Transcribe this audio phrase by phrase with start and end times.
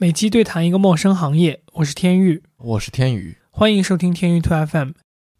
[0.00, 4.90] 每期对谈一个陌生行业，我是天域，我是天宇，欢迎收听天域兔 FM。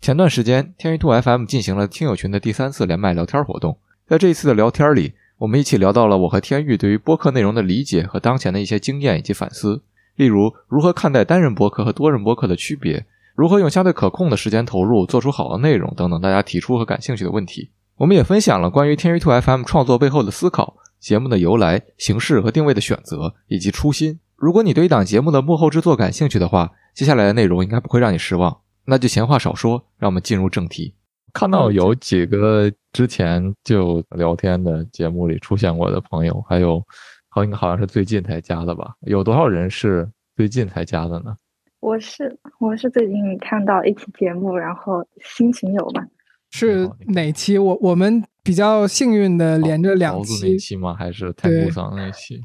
[0.01, 9.85] 前段时间，天域兔 FM 进行了听友群的第三次连麦聊天活动，在这一次的聊天里，我们一起聊到了我和天域对于播客内容的理解和当前的一些经验以及反思，
[10.17, 13.07] 例如如何看待单人播客和多人播客的区别，
[13.37, 17.71] 如何用相对可控的时间投入做出好的内容等等大家提出和感兴趣的问题。
[17.99, 24.19] 我们也分享了关于天域兔 FM 创作背后的思考、节目的由来、形式和定位的选择以及初心。
[24.41, 28.61] 如果你对一档节目的幕后制作感兴趣的话，接下来的内容应该不会让你失望。
[28.85, 30.95] 那就闲话少说，让我们进入正题。
[31.33, 36.81] 看到有几个之前就聊天的节目里出现过的朋友，还有
[37.29, 38.95] 好应该好像是最近才加的吧？
[39.01, 41.37] 有多少人是最近才加的呢？
[41.81, 46.07] 我是我是最近看到一期节目，然后心情有吧？
[46.51, 47.59] 是哪期？
[47.59, 50.95] 我我们比较幸运的连着两期那期吗？
[50.95, 52.41] 还是太古桑那期？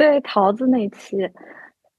[0.00, 1.18] 对桃子那期，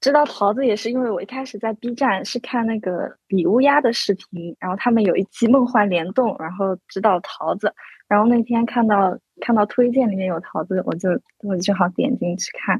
[0.00, 7.72] 知道桃子也是因为我一开始在 B 站是看那个比乌鸦的视频，然后他们有一期梦幻联动，然后知道桃子，
[8.08, 11.10] 然后那天看到看到推荐里面有桃子，我就
[11.44, 12.76] 我就正好点进去看。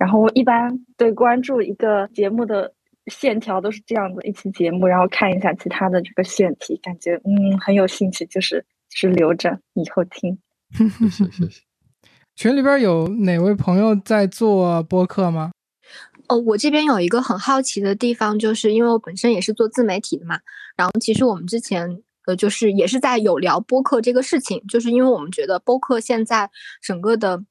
[0.00, 2.74] 然后我一般对关注一个节目的
[3.06, 10.36] 线条都是这样的一期节目，然后看一下其他的这个选题，感觉嗯很有兴趣，就是就是留着以后听。
[10.72, 11.65] 谢谢谢谢。
[12.36, 15.50] 群里边有哪位朋友在做播客吗？
[16.28, 20.38] 哦，我这边有一个很好奇的地方，就是因为我本身也是做自媒体的嘛。
[20.76, 26.50] 然后其实我们之前呃，就是也是在有聊播客这个事情，就是因为我们觉得播客现在
[26.82, 27.42] 整个的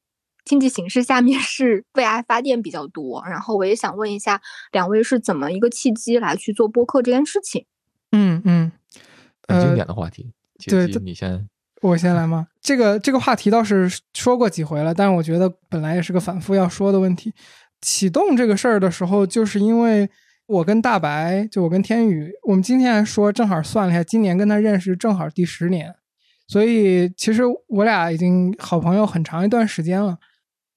[0.43, 3.23] 经济形势下面 是为爱发电比较多。
[3.27, 4.39] 然后我也想问一下，
[4.71, 7.65] 两位是怎么一个契机来去做播客这件事情？
[8.11, 8.71] 嗯嗯，
[9.47, 10.31] 很经典的话题。
[10.67, 11.49] 对，你先。
[11.81, 12.47] 我先来吗？
[12.61, 17.33] 这个这个话题倒是说过几回了，但是我觉得本来也是个反复要说的问题。
[17.81, 20.09] 启动这个事儿的时候，就是因为
[20.47, 25.93] 我跟大白，就我跟天宇，我们今天还说正好算了一下，今年跟他认识正好第十年，
[26.47, 30.17] 所以其实我俩已经好朋友很长一段时间了。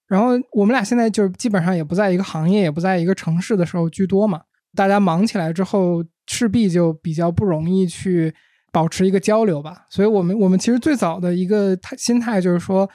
[0.07, 4.43] 然后我们俩现在就基本上也不在一个行业，也不在一个城市的时候居多嘛。
[4.75, 8.35] 大家忙起来之后，势必就比较不容易去。
[8.79, 12.89] 保持一个交流吧，所以我们我们其实最早的一个态心态就是说，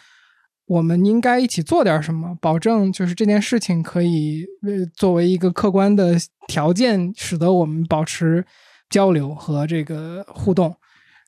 [0.65, 6.15] 我们应该一起做点什么，保证就是这件事情可以呃作为一个客观的
[6.47, 8.45] 条件，使得我们保持
[8.89, 10.73] 交流和这个互动。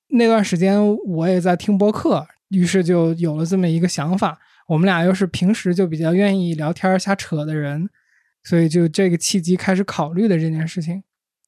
[0.08, 4.40] 那段时间我也在听播客，于是就有了这么一个想法。
[4.70, 7.90] 我们俩又是平时就比较愿意聊天瞎扯的人，
[8.46, 11.04] 所以就这个契机开始考虑的这件事情。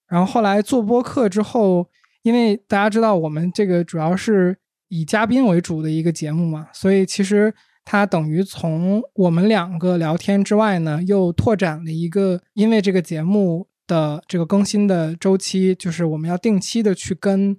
[0.09, 1.87] 然后后来做播客之后。
[2.27, 4.57] 因为大家知道，我们这个主要是
[4.89, 7.53] 以嘉宾为主的一个节目嘛，所以其实
[7.85, 17.55] 它等于从我们两个聊天之外呢，又拓展了一个，因为这个节目的这个更新的周期，就是我们要定期的去跟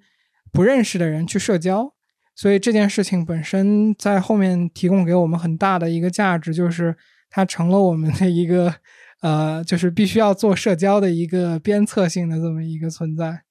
[0.52, 1.94] 不认识的人去社交，
[2.36, 6.94] 所以这件事情本身在后面提供给我们很大的一个价值，就是
[7.30, 8.74] 它成了我们的一个
[9.22, 13.44] 呃，就是必须要做社交的一个鞭策性的这么一个存在。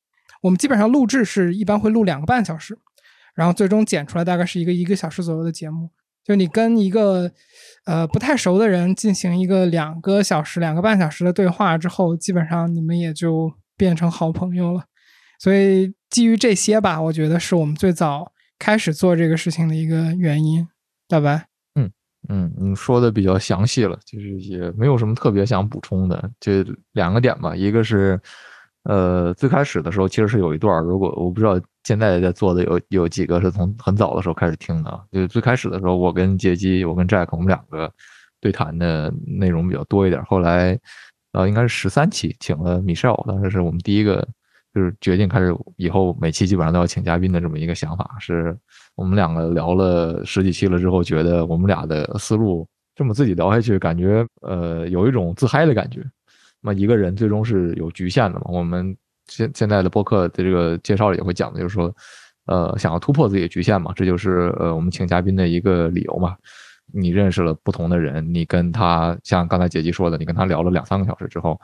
[0.47, 2.77] 我们基本上录制是一般会录两个半小时，
[3.35, 5.89] 然后最终剪出来大概是一个一个小时左右的节目。
[6.23, 7.29] 就你跟一个
[7.85, 14.85] 呃不太熟的人进行一个两个小时、两个半小时的对话之后，基本上你们也就变成好朋友了。
[15.37, 20.65] 所以基于这些吧，我觉得是我们最早开始做这个事情的一个原因。
[21.09, 21.91] 大白，嗯
[22.29, 26.51] 嗯，你说的比较详细了，就是也没有什么特别想补充的，就
[26.93, 28.17] 两个点吧，一个是。
[28.87, 37.91] 呃，最开始的时候其实是有一段，如果我不知道现在在做的有有几个是从很早的时候开始听的，就最开始的时候，我跟杰基，我跟 Jack，我们两个
[38.39, 40.23] 对谈的内容比较多一点。
[40.23, 40.79] 后来，
[41.33, 44.25] 呃，应该是十三期，请了 Michelle，当时是我们第一个，
[44.73, 48.15] 就是决定开始以后每期基本上都要请嘉宾的这么一个想法。
[48.21, 48.57] 是
[48.95, 52.65] 我们两个聊了十几期了之后，觉得我们俩的思路
[52.95, 56.01] 这么自己聊下去，感觉呃有一种自嗨的感觉。
[56.61, 58.45] 那么一个人最终是有局限的嘛？
[58.47, 58.95] 我们
[59.27, 61.93] 现现在的播客的这个介绍里也会讲的，就是说，
[62.45, 66.35] 呃，想要突破自己的局限嘛，这就是呃我们请嘉宾的一个理由嘛。
[66.93, 71.59] 你认识了不同的人，你跟他像刚才姐姐说的，你跟他聊了两三个小时之后，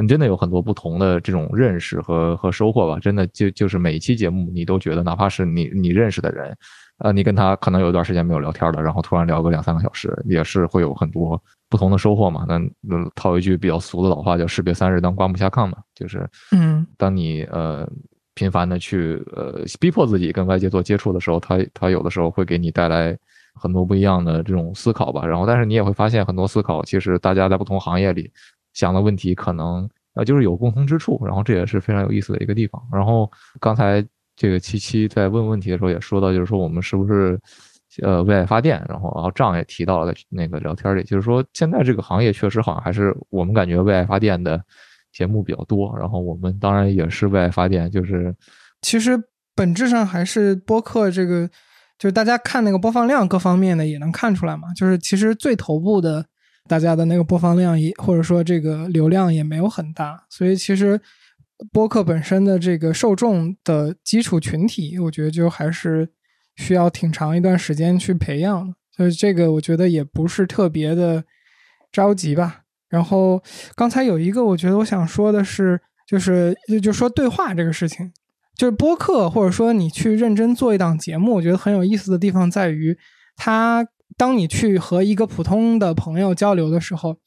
[0.00, 3.00] 你真的有很多不同的这种认识和和收获吧？
[3.00, 6.56] 真的就就是每一期节目，你都觉得哪怕是你你认识的人。
[6.98, 12.44] 呃，你跟他可能有一段时间没有聊天了，然后突然聊个两三个小时，也是会有很多不同的收获嘛。
[12.48, 17.88] 那那套一句比较俗的老话，叫“士别三日，当刮目相看”嘛，就是，嗯，当你呃
[18.34, 23.16] 频繁的去呃逼迫自己跟外界做接触的时候，他他有的时候会给你带来
[23.54, 25.24] 很多不一样的这种思考吧。
[25.24, 28.28] 然后，但是你也会发现很多思考，其实大家在不同行业里
[28.72, 32.82] 想的问题可能呃就是有共通之处，然后这也是非常有意思的一个地方。
[32.92, 33.30] 然后
[33.60, 34.04] 刚才
[34.38, 37.36] 这个七七在问问题的时候也说到，就是说我们是不是
[38.02, 44.62] 呃为爱发电，然后然后账也提到了在那个聊天里，就是说现在这个行业确实好像还是我们感觉为爱发电的
[45.12, 48.32] 节目比较多，然后我们当然也是为爱发电，就是。
[48.80, 49.20] 其实
[49.56, 51.48] 本质上还是播客这个，
[51.98, 56.24] 就是大家看那个播放量各方面的也能看出来嘛，就是其实最头部的
[56.68, 61.00] 大家的那个播放量也或者说这个流量也没有很大，所以其实
[61.72, 66.08] 播客本身的这个受众的基础群体，我觉得就还是
[66.56, 71.24] 需要挺长一段时间去培养，所以这个我觉得也不是特别的
[71.90, 72.62] 着急吧。
[72.88, 73.42] 然后
[73.74, 78.12] 刚才有一个我觉得我想说的是，就是就说对话这个事情。
[78.56, 82.98] 就是播客，或者说你去认真做一档节目，我觉得很有意思的地方在于，
[83.36, 87.18] 它当你去和一个普通的朋友交流的时候，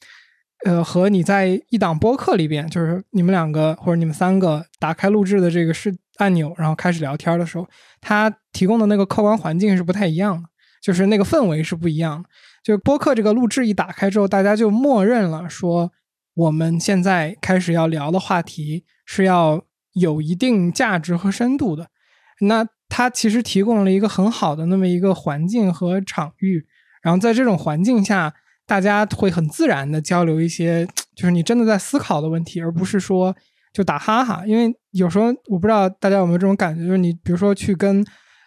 [0.66, 7.68] 呃，和你在一档播客里边，就是你们两个或者你们三个打开录制的这个是按钮，然后开始聊天的时候，
[8.00, 10.50] 它提供的那个客观环境是不太一样的，
[10.82, 12.30] 就是那个氛围是不一样的。
[12.64, 15.92] 就播客这个录制一打开之后，大家就默认了说，
[16.36, 19.64] 我们现在开始要聊的话题是要。
[19.94, 21.90] 有一定价值和深度的，
[22.40, 26.66] 那它其实提供了一个很好的那么一个环境和场域，
[27.02, 28.34] 然后在这种环境下，
[28.72, 33.36] 大家会很自然的交流一些，就是你真的在思考的问题，而不是说
[33.74, 34.44] 就打哈哈。
[34.46, 38.02] 因为有时候我不知道大家有没有这种感觉，就是你比如说去跟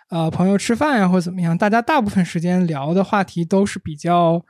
[0.09, 4.43] 呃朋友吃饭呀，或者怎么样，大家大部分时间聊的话题都是比较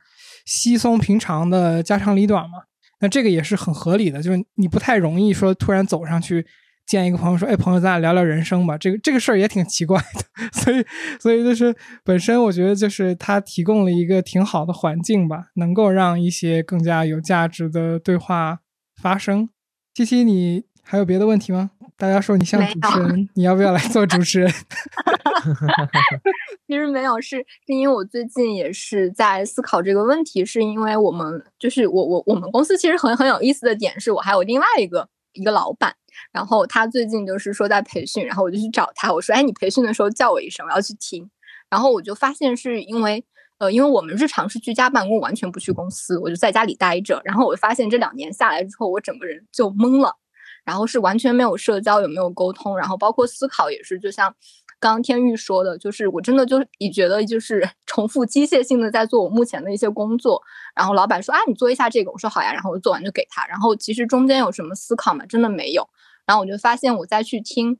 [0.45, 2.59] 稀松平常的家长里短嘛。
[3.01, 6.45] 那这个也是很合理的，就是你不太容易说突然走上去。
[6.85, 10.21] 见一个朋友说：“哎，朋友，咱俩聊聊人生吧。”这个这个事儿也挺奇怪的，
[10.53, 10.85] 所以
[11.19, 18.59] 所以就是本身我觉得就是他提供了一个挺好的环境吧，能够让一些更加有价值的对话
[19.01, 19.49] 发生。
[19.93, 21.71] 七七，你还有别的问题吗？
[21.97, 24.51] 大家说你像主持人， 你要不要来做主持人？
[26.67, 35.95] 其实没有，是是因为我最近也是在思考这个问题，是因为我们就是我我我们公司其实很很有意思的点是我还有另外一个一个老板。
[36.31, 41.29] 然后他最近就是说在培训，然后我就去找他，我说：“哎，你培训的时候叫我一声，我要去听。”
[41.69, 43.23] 然后我就发现是因为，
[43.57, 47.21] 呃，因为我们日常是居家办公，完全不去公司，我就在家里待着。
[47.25, 50.15] 然后我发现这两年下来之后，我整个人就懵了，
[50.63, 54.33] 然后是完全没有社交，也没有沟通，然后包括思考也是，就像。
[54.77, 60.39] 刚刚天玉说的，就是我真的就你觉得就是 重复机械性的在做我目前的一些工作，
[60.75, 65.25] 然后老板说啊，你做一下这个，我说好呀，然后我做完就给他，然后其实中间有什么思考吗？
[65.27, 65.87] 真的没有。
[66.25, 67.77] 然后我就发现我再去听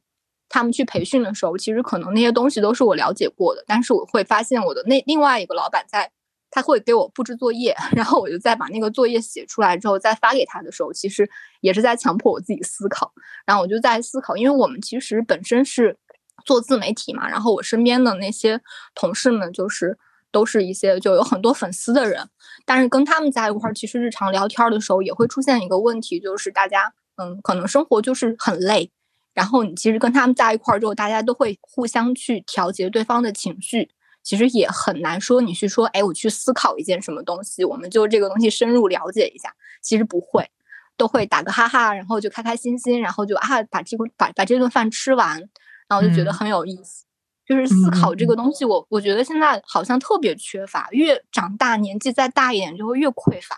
[0.49, 6.11] 他们去培训的时候，其实可能那些东西都是我了解过的，但是我会发现我的那另外一个老板在，
[6.51, 11.29] 他会给我布置作业， 然后我就再把那个作业写出来之后再发给他的时候，其实
[11.61, 13.13] 也是在强迫我自己思考。
[13.45, 15.97] 然后我就在思考，因为我们其实本身是。
[16.45, 18.61] 做自媒体嘛，然后我身边的那些
[18.93, 19.97] 同事们，就是
[20.31, 22.29] 都是一些就有很多粉丝的人，
[22.65, 28.91] 但是跟他们在一块儿，其实日常聊天的时候也会出现一个问题，就是大家嗯，可能生活就是很累，
[29.33, 33.89] 然后你其实跟他们在一块儿之后，大家都会互相去调节对方的情绪，
[34.23, 40.49] 其实也很难说你去说，哎，我去思考一件什么东西，我们就这个东西深入了解一下，其实不会，
[40.97, 45.49] 都会打个哈哈，然后就开开心心，然后就啊，把这个把把这顿饭吃完。
[45.87, 47.05] 然后就觉得很有意思，
[47.45, 53.55] 就是思考这个东西，我我觉得现在好像特别缺乏，越长大年纪再大一点就会越匮乏，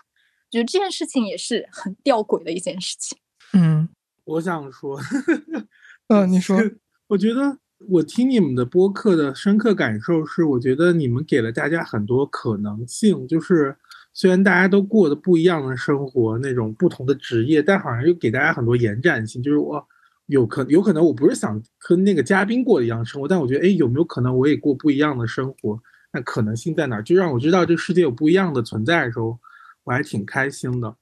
[0.50, 3.16] 觉得这件事情也是很吊诡的一件事情。
[3.52, 3.88] 嗯，
[4.24, 4.98] 我想说，
[6.08, 6.56] 嗯，你说，
[7.08, 13.76] 我觉得我听你们的播客的深刻感受是，我觉得你们给了大家很多可能性，就是
[14.12, 19.86] 虽然大家都过的不一样的生活，那种不同的职业，但好像又给大家很多延展性，就是我。
[20.28, 25.80] 有可有可能我不是想跟那个嘉宾过一样生活，但我觉得，哎，有没有可能我也过不一样的生活？
[26.12, 27.00] 那可能性在哪？
[27.00, 29.38] 就让我知道这个世界有不一样的存在的时候，
[29.84, 30.94] 我还挺开心的。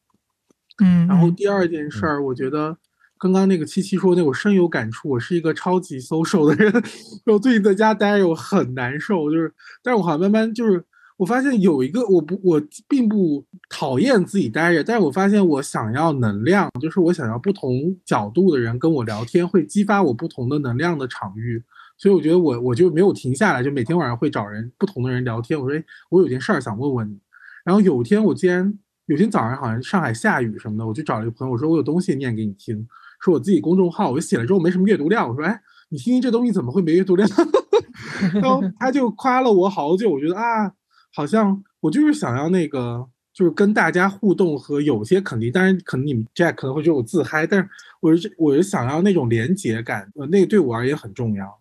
[0.83, 1.07] 嗯。
[1.07, 2.77] 然后第二件事儿，我觉得
[3.19, 5.09] 刚刚那个七七说那，我深有感触。
[5.09, 6.73] 我是一个超级 social 的人，
[7.27, 9.31] 我最近在家待着，我很难受。
[9.31, 9.53] 就是，
[9.83, 10.85] 但是我好像慢慢就是。
[11.19, 21.65] 我发现有一个，我不，我并不讨厌自己待着，但是我发现我想要能量，就是我想要不同角度的人跟我聊天，会激发我不同的能量的场域，
[21.97, 25.59] 所以我觉得我我就没有停下来，就每天晚上会找人不同的人聊天。
[25.59, 27.19] 我说，我有件事儿想问问你。
[27.65, 32.87] 然后有一天我竟然有天早上好像上海下雨什么的，我去找了一个朋友，我说我有东西念给你听，
[33.21, 37.29] 说我自己公众号，我写了之后没什么阅读量，我说，哎，你听听这东西怎么会没阅读量？
[38.35, 40.73] 然后他就夸了我好久，我觉得啊。
[41.15, 47.69] 好像我就是想要那个，就是跟大家互动和有些肯定，当然可能你们 Jack 可能会觉得我自嗨，但是
[48.01, 51.59] 我是我是想要那种连结感，呃，那个对我而言很重要。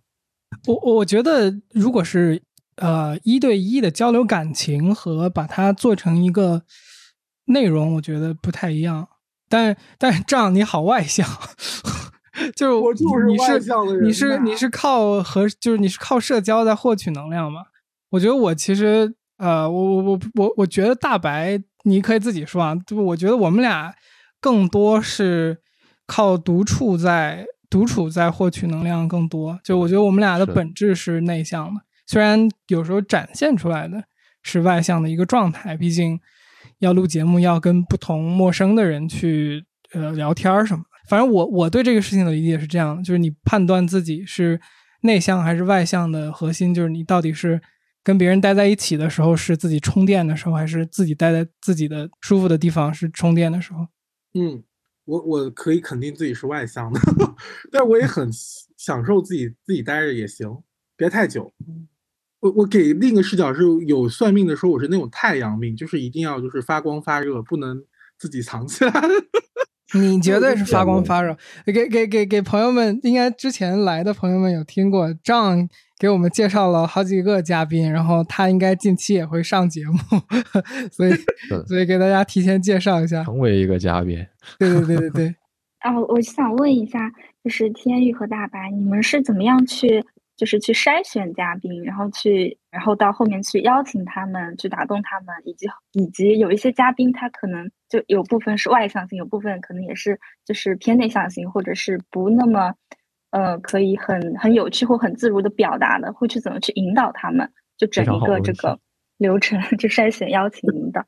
[0.67, 2.41] 我我觉得如果是
[2.75, 6.63] 呃一对一的交流感情和把它做成一个
[7.45, 9.07] 内容，我觉得不太一样。
[9.47, 11.27] 但但是这样你好外向，
[12.55, 17.61] 就是我就是外向的人是你是你是靠和就是你是靠社交在获取能量嘛？
[18.09, 23.93] 我觉得我其实呃，我我我我我觉得大白你可以自己说啊，就我觉得我们俩
[24.39, 25.59] 更多是
[26.07, 29.59] 靠独处在独处在获取能量更多。
[29.63, 34.03] 就我觉得我们俩的本质是内向的，虽然有时候展现出来的
[34.41, 36.19] 是外向的一个状态，毕竟
[36.79, 40.89] 要录节目要跟不同陌生的人去呃聊天儿什么的。
[41.07, 44.59] 反正我我对这个事情的理解是这样，就是你判断自己是
[45.01, 47.61] 内向还是外向的核心，就是你到底是
[48.03, 53.87] 跟别人待在一起的时候是自己充电的时候，还是自己待在自己的舒服的地方是充电的时候。
[54.33, 54.63] 嗯，
[55.05, 56.99] 我我可以肯定自己是外向的，
[57.71, 58.29] 但我也很
[58.75, 60.63] 享受自己自己待着也行，
[60.97, 61.53] 别太久。
[62.45, 67.83] 我我给另一个视角是有算命的说我是那种太阳命，就是一定要就是发光发热，不能
[68.19, 68.93] 自己藏起来。
[69.99, 71.35] 你绝对是发光发热。
[71.65, 79.97] 给给给给朋友们，应该之前来的朋友们有听过，张给我们介绍了好几个嘉宾，然后他应该近期也会上节目，
[80.93, 81.13] 所以
[81.65, 83.23] 所以给大家提前介绍一下。
[83.23, 84.23] 成为一个嘉宾。
[84.59, 85.35] 对对对对对，
[85.81, 87.11] 啊，我想问一下，
[87.43, 90.03] 就是天宇和大白，你们是怎么样去，
[90.37, 102.75] 就是去筛选嘉宾，然后去，然后到后面去邀请他们，去打动他们，以及以及有一些嘉宾他可能就有部分是外向型，有部分可能也是就是偏内向型，或者是不那么，
[103.31, 108.79] 呃，可以很很有趣或很自如的表达的，会去怎么去引导他们，就整一个这个
[109.17, 111.05] 流程， 就筛选、邀请、引导。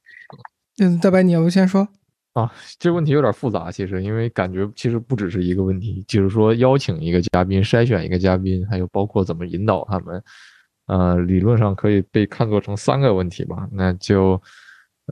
[0.79, 1.87] 嗯，大白，你要不先说？
[2.37, 10.23] 啊，这个问题有点复杂，其实因为感觉其实不只是一个问题，就是说邀请一个嘉宾、筛选一个嘉宾，还有包括怎么引导他们，
[10.85, 13.67] 呃，理论上可以被看作成三个问题吧。
[13.71, 14.39] 那就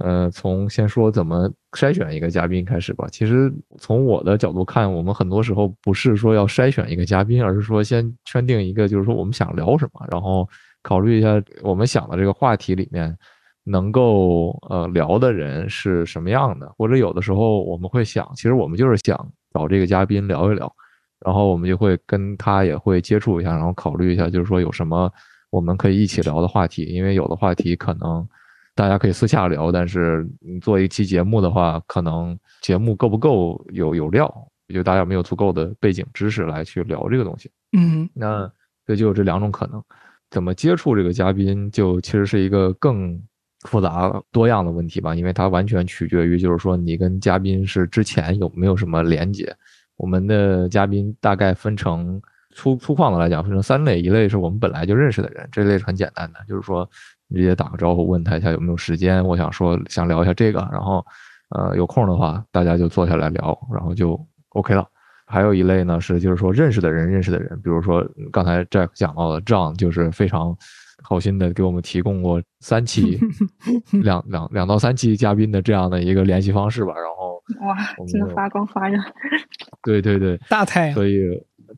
[0.01, 3.08] 呃，从先说怎么筛选一个嘉宾开始吧。
[3.12, 10.48] 其实从我的角度看，我们很多时候不是说要筛选一个嘉宾，而是说先圈定一个，就是说我们想聊什么，然后
[10.84, 13.17] 考虑一下我们想的这个话题里面。
[13.65, 19.17] 能够呃聊的人是什么样的，或者有的时候我们会想，其实我们就是想
[19.53, 20.72] 找这个嘉宾聊一聊，
[21.19, 25.12] 然后我们就会跟他也会接触一下，然后考虑一下，就是说有什么
[25.50, 28.27] 我们可以一起聊的话题，因为有的话题可能
[28.75, 34.31] 大家可以私下聊，但是你做一期节目的话，可能节目够不够有有料，
[34.74, 37.50] 就大家有没有足够的背景知识来去聊这个东西。
[37.75, 38.07] 嗯。
[38.13, 38.51] 那
[38.86, 39.81] 这就有这两种可能，
[40.29, 43.19] 怎么接触这个嘉宾，就其实是一个更
[43.65, 49.55] 复杂多样的问题吧，因为它完全取决于就是说你跟嘉宾是之前有没有什么连接。
[49.98, 52.22] 我们的嘉宾大概分成
[52.53, 56.89] 粗粗犷的来讲，分成三类，一类是我们本来就认识的人，这类是很简单的，就是说
[57.27, 61.05] 你直接打个招呼，问他一下有没有时间，我想说想聊一下这个，然后
[61.50, 64.19] 呃有空的话大家就坐下来聊，然后就
[64.50, 64.86] OK 了。
[65.27, 70.55] 还有一类呢是就是说认识的人认识的人，比如说刚才 Jack 讲到的 John 就是非常
[71.04, 73.20] 好心的给我们提供过三期
[74.04, 77.75] 两两两到三期嘉宾的这样的一个联系方式吧，然后哇
[78.08, 78.98] 真的发光发热。
[79.84, 80.96] 对对对，大太阳。
[80.96, 81.22] 所以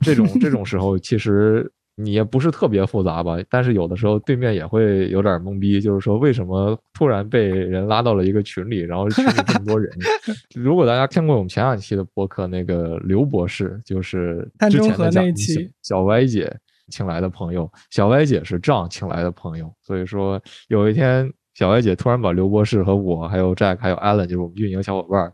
[0.01, 9.91] 这种这种时候其实你也不是特别复杂吧，但是有的时候对面也会有点懵逼，就是说为什么突然被人拉到了一个群里，然后群里这么多人。
[10.55, 16.55] 如果大家看过我们前两期的播客，那个刘博士就是之碳中和前的嘉宾那一期小歪姐
[16.89, 25.33] 请来的朋友，小歪姐是丈请来的朋友，所以说有一天小歪姐突然把刘博士和我还有 Jack 还有 Allen 就是我们运营小伙伴儿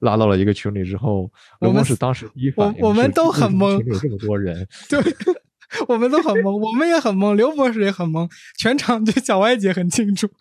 [0.00, 1.30] 拉到了一个群里之后，
[1.60, 4.98] 我们刘博士当时第一反应我我们都很懵么群里有这么多人， 对，
[5.88, 8.28] 我们都很懵，我们也很懵，刘博士也很懵，
[8.58, 10.28] 全场就小歪姐很清楚。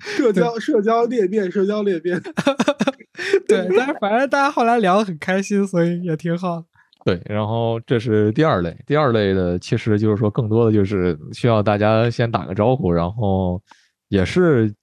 [0.00, 2.20] 社交社交裂变，社交裂变。
[3.48, 6.64] 对，但是反正大家后来聊得很开心，所以也挺好。
[7.06, 13.62] 对，然后这是第二类，第二类的其实就是说更多的就是需要大家先打个招呼，然后
[14.08, 14.74] 也是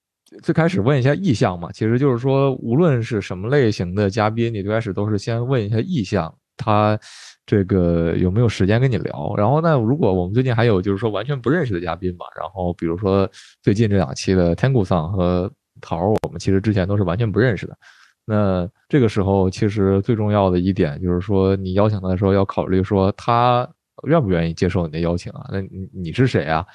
[0.41, 6.97] 最开始问一下意向嘛，其实就是说无论是什么类型的嘉宾，你最开始都是先问一下意向，他
[7.45, 9.33] 这个有没有时间跟你聊。
[9.35, 13.29] 然后呢，如果我们最近还有就是说完全不认识的嘉宾嘛，然后比如说
[13.61, 15.51] 最近这两期的天谷桑和
[15.81, 17.77] 桃儿，我们其实之前都是完全不认识的。
[18.25, 23.67] 那这个时候，其实最重要的一点就是说，你邀请他的时候要考虑说他
[24.07, 25.45] 愿不愿意接受你的邀请啊？
[25.51, 26.65] 那你你是谁啊？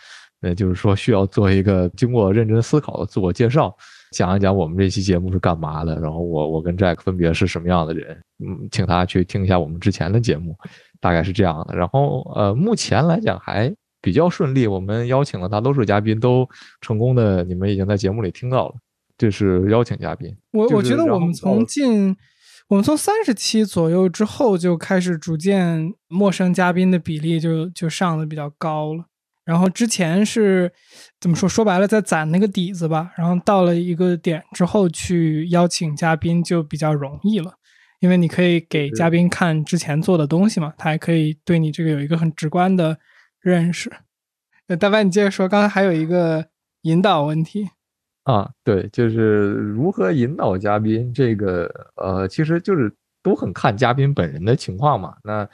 [0.41, 3.75] 那就是说需要做一个经过认真思考的自我介绍。
[4.13, 10.57] 讲一讲我们这期节目是干嘛的，然后我我跟 Jack 分别是什么样的人，嗯，请他去听一下我们之前的节目，
[11.01, 11.77] 大概是这样的。
[11.77, 16.49] 然后呃，目前来讲还比较顺利，我们邀请了大多数嘉宾都
[16.81, 18.75] 成功的，你们已经在节目里听到了，
[19.19, 20.35] 这是邀请嘉宾。
[20.53, 22.17] 我我觉得我们从近，
[22.69, 29.05] 我们从三十期左右之后就开始逐渐陌生嘉宾的比例就就上的比较高了。
[29.45, 30.71] 然后之前是
[31.19, 31.49] 怎么说？
[31.49, 33.13] 说白了，在攒那个底子吧。
[33.17, 37.55] 然后到了一个点之后，去邀请嘉宾就比较容易了，
[38.01, 42.99] 因为你可以给嘉宾看之前做的东西嘛，他还可以对你这个有一个很直观的
[43.41, 43.91] 认识。
[44.67, 46.49] 呃，大白，你接着说，刚才还有一个
[46.83, 47.71] 引导问题。
[48.29, 51.67] 啊，对，就是如何引导嘉宾，这个
[51.97, 55.15] 呃，其实就是都很看嘉宾本人的情况嘛。
[55.25, 55.49] 那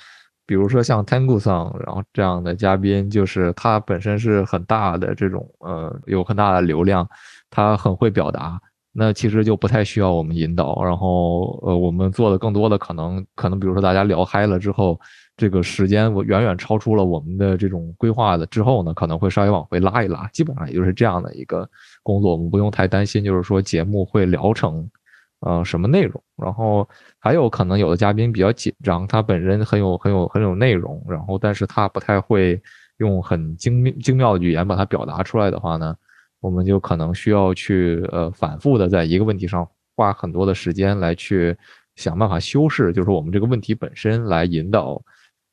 [0.45, 7.09] 比如说像 Tango 桑，然后这样的嘉宾，就是他本身是很大的这种呃，有很大的流量，
[7.49, 8.61] 他很会表达，
[8.93, 10.83] 那其实就不太需要我们引导。
[10.83, 14.99] 然后呃，我们做的更多的可能可能，比如说大家聊嗨了之后，
[15.37, 21.69] 这个时间我远远超出了我们的这种规划的之后呢，可能会稍微往回拉一拉，基本上也就是这样的一个
[22.03, 24.89] 工作，我们不用太担心，就是说节目会聊成
[25.41, 26.23] 呃什么内容。
[26.37, 26.89] 然后
[27.19, 32.61] 还有可能有的嘉宾比较紧张，他本身很有很有很有内容，然后但是他不太会
[32.99, 35.97] 用很精精妙的语言把它表达出来的话呢，
[36.41, 41.57] 我们就可能需要去呃反复的在一个问题上花很多的时间来去
[41.97, 45.01] 想办法修饰，就是我们这个问题本身来引导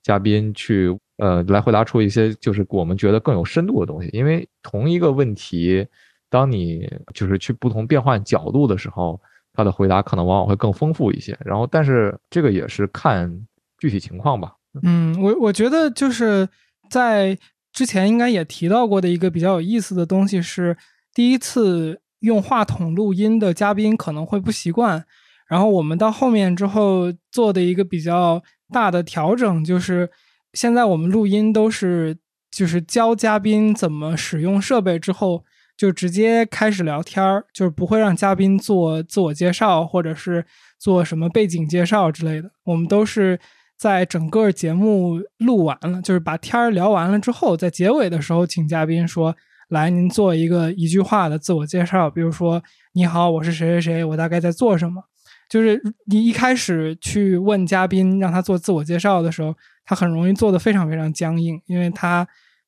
[0.04, 4.10] 嘉宾去呃来回答出一些就是我们觉得更有深度的东西。
[4.14, 5.86] 因为同一个问题，
[6.30, 9.20] 当你就是去不同变换角度的时候，
[9.54, 11.38] 他的回答可能往往会更丰富一些。
[11.44, 13.46] 然后，但是这个也是看
[13.78, 14.56] 具体情况吧。
[14.84, 16.48] 嗯，我我觉得就是
[16.90, 17.38] 在
[17.74, 20.78] 之前应该也提到过的一个比较有意思的东西是，
[21.14, 25.06] 第一次用话筒录音的嘉宾可能会不习惯，
[25.52, 28.42] 然后我们到后面之后做的一个比较
[28.72, 30.10] 大的调整就是，
[30.54, 32.18] 现在我们录音都是
[32.50, 35.44] 就是教嘉宾怎么使用设备之后。
[35.78, 40.46] 就直接开始聊天儿，就是不会让嘉宾做自我介绍，或者是
[40.78, 42.52] 做什么背景介绍之类的。
[42.66, 43.40] 我们都是
[43.80, 49.36] 在整个节目录完了，就是把天儿聊完了之后，在结尾的时候，请嘉宾说
[49.70, 52.62] ：“来，您做一个一句话的自我介绍，比如说
[52.94, 55.06] ‘你好，我是谁谁谁，我大概在做什么’。”
[55.52, 62.26] 就是你一开始去问嘉宾让他做自我介绍的时候，他很容易做的非常非常僵硬，因为他。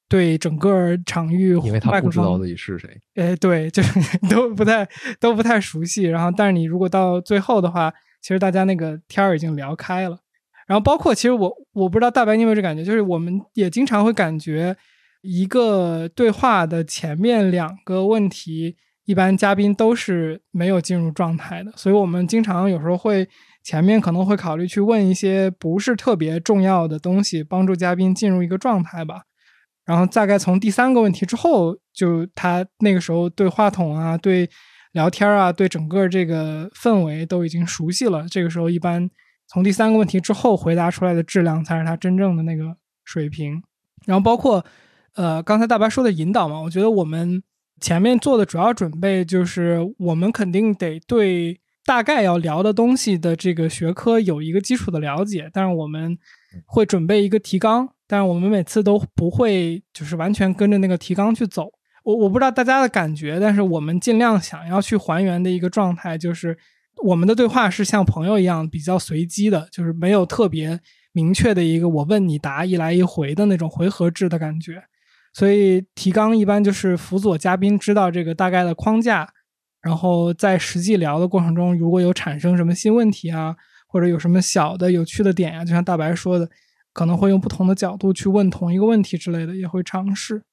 [0.09, 4.87] 对整个场域，因为他不知道自己是谁，哎，对，就是 都不太
[5.19, 6.03] 都不太熟悉。
[6.03, 7.91] 然后，但是你如果到最后的话，
[8.21, 10.19] 其实大家那个天儿已经聊开了。
[10.67, 14.75] 然后，包括其实我我不知道大白你有没有这感觉，就是我们也经常会感觉
[15.21, 23.27] 一个对话的前面两个问题，一般嘉宾都是没有进入状态的，所以我们经常有时候会
[23.63, 29.23] 前面可能会考虑去问一些不是特别重要的东西，帮助嘉宾进入一个状态吧。
[29.85, 34.49] 然后大概从第三个问题之后，就他那个时候对话筒啊、对
[34.93, 38.25] 聊天啊、对整个这个氛围都已经熟悉了。
[38.29, 39.09] 这个时候一般
[39.47, 43.61] 从第三个问题之后回答出来的质量才是他真正的那个水平。
[44.05, 44.65] 然后包括
[45.15, 47.43] 呃刚才大白说的引导嘛，我觉得我们
[47.83, 56.17] 前面做的主要准备就是我们肯定得对大概要聊的东西的这个学科有一个基础的了解，但是我们
[56.65, 57.89] 会准备一个提纲。
[58.07, 61.67] 但是我们每次都不会就是完全跟着那个提纲去走。
[62.05, 66.57] 我我不知道大家的感觉，但是我们尽量想要去还原的一个状态，就是
[67.03, 70.79] 我们的对话是像朋友一样比较随机的，就是没有特别
[71.11, 74.83] 明确的一个我问你答一来一回的那种回合制的感觉。
[75.33, 79.27] 所以提纲一般就是辅佐嘉宾知道这个大概的框架，
[79.81, 83.55] 然后在实际聊的过程中，如果有产生什么新问题啊，
[83.87, 86.49] 或者有什么小的有趣的点呀、啊，就像大白说的。
[86.95, 90.43] 可能会用不同的角度去问同一个问题之类的，也会尝试。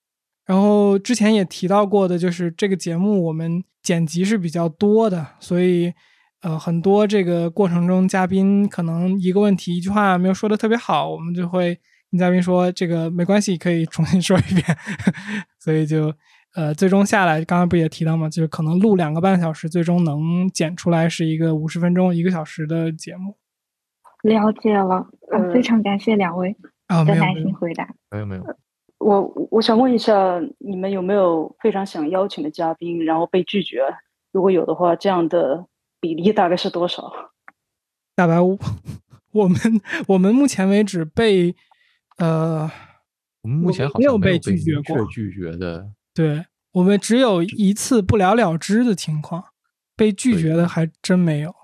[0.47, 5.93] 然后之前也提到过的，就是这个节目我们剪辑是比较多的，所以
[6.41, 11.79] 呃，很多这个过程中嘉宾可能一个问题一句话没有说的特别好，我们就会
[12.19, 14.65] 嘉宾说这个没关系，可以重新说一遍。
[15.59, 16.13] 所以就
[16.55, 18.29] 呃，最终下来，刚才不也提到吗？
[18.29, 23.37] 就是可能录两个半小时，最终能剪出来是一个五十分钟、一个小时的节目。
[24.23, 26.57] 了解了，呃，非常感谢两位
[26.89, 27.89] 啊，的耐心回答。
[28.11, 28.45] 没有没有，
[28.99, 33.83] 我我想问一下，你们有没有非常想邀请的嘉宾，然后被拒绝？
[34.33, 35.67] 如果有的话，这样的
[36.01, 37.11] 比例大概是多少？
[38.15, 38.59] 大白屋，
[39.33, 39.57] 我们
[40.09, 41.55] 我们目前为止被
[42.21, 42.71] 呃，
[43.43, 45.91] 我们目前好像没有被拒绝过，拒绝的。
[46.15, 49.47] 对我们只有一次不了了之的情况。
[49.97, 51.55] 被拒绝的还真没有。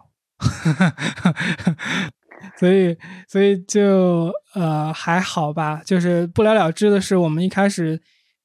[2.61, 2.95] 所以，
[3.27, 7.99] 所以就呃还好吧，就是不了了之的是，我们一开始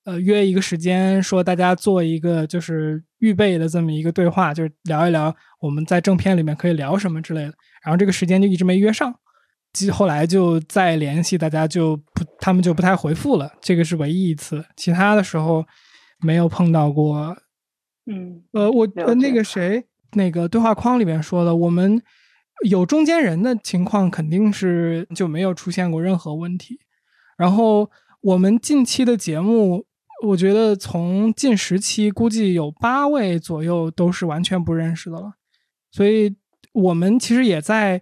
[0.06, 7.54] 呃约一个时间，说大家做一个就是预备的这么一个对话，就是聊一聊我们在正片里面可以聊什么之类的。
[7.84, 9.14] 然后这个时间就一直没约上，
[9.92, 13.52] 后来就再联系大家就不，他们就不太回复了。
[13.62, 15.66] 这个是唯一一次，其他的时候
[16.20, 17.36] 没有碰到过。
[18.06, 22.02] 嗯，呃，我呃那个谁，那个对话框里面说的，我们。
[22.70, 26.80] 有中间人的情况，肯定是就没有出现过任何问题。
[27.36, 27.90] 然后
[28.22, 29.84] 我们近期的节目，
[30.28, 35.32] 我觉得从近十期估计有八位左右都是完全不认识的了。
[35.92, 36.36] 所以
[36.72, 38.00] 我们其实也在，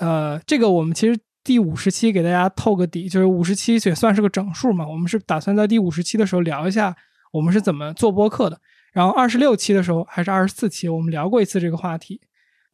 [0.00, 4.86] 呃，这个我们其实第五十期给大家透个底，就是五十期也算是个整数嘛。
[4.86, 6.96] 我们是打算在第五十期的时候聊一下
[7.32, 8.58] 我们是怎么做播客的。
[8.92, 12.20] 然后二十六期的时候还是二十四期，我们聊过一次这个话题。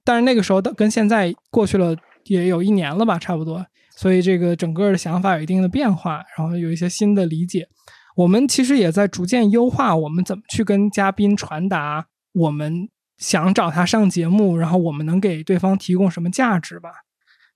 [0.02, 7.68] 但是那个时候的跟现在过去了也有一年了吧，差不多，所以这个整个的想法有一定的变化，然后有一些新的理解。
[8.14, 16.88] 我们其实也在逐渐优化我们怎么去跟嘉宾传达我们想找他上节目，然后我们能给对方提供什么价值吧，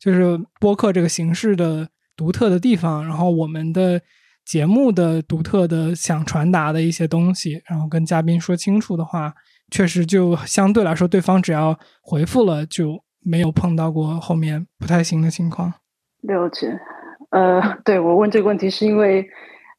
[0.01, 4.01] 就是播客这个形式的独特的地方，然后我们的
[4.45, 9.35] 节目的独特的想传达的一些东西，然后跟嘉宾说清楚的话。
[9.73, 15.73] 确实，就相对来说，对方只要回复了，就没有碰到过后面不太行的情况。
[16.23, 16.77] 了解，
[17.31, 19.25] 呃，对我问这个问题是因为，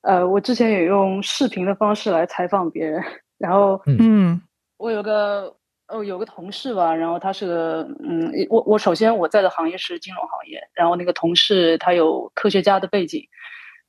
[0.04, 3.04] 呃，我之前也用视频的方式来采访别人，
[3.38, 4.42] 然后，嗯，
[4.78, 5.54] 我有个
[5.92, 13.28] 哦，有个同事吧，然后他是个，嗯，我我首先我在的行业是金融行业，然后那个同事他有科学家的背景，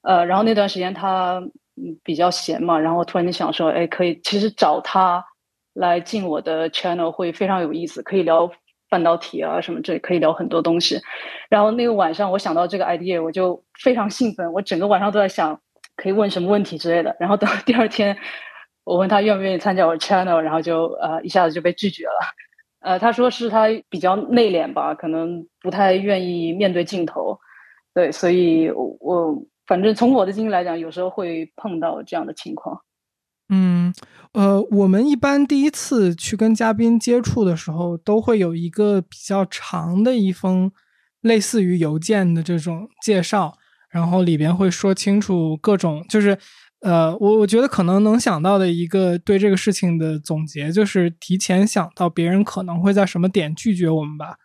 [0.02, 1.42] 呃，然后那段时间他
[2.02, 5.24] 比较闲嘛，然后突然间想说，哎，可以，其实找他。
[5.74, 8.46] 来进我的 channel 会非常有意思，可以聊
[8.90, 11.00] 半导体啊什么，这可以聊很多东西。
[11.48, 15.58] 然后那个晚上我想到这个 idea，我就非常兴奋，我整个晚上都在想
[15.96, 17.16] 可以问什么问题之类的。
[17.18, 18.14] 然后等 第二天，
[18.84, 22.18] 我问他愿不愿意参加我 channel，然后就呃一下子就被拒绝了。
[22.80, 27.38] 呃，他说是他比较内敛吧，可能不太愿意面对镜头。
[27.94, 32.80] 对，所以我反正从我的经历来讲，有时候会碰到这样的情况。
[33.48, 33.92] 嗯，
[34.32, 40.72] 呃，我们一般第一次去跟嘉宾接触的时候，都会有一个比较长的一封
[41.20, 43.58] 类似于邮件的这种介绍，
[43.90, 46.38] 然后里边会说清楚各种，就是
[46.82, 54.36] 呃，我我觉得可能能想到的一个对这个事情的总结，就是提前想到别人可能会在什么点拒绝我们吧，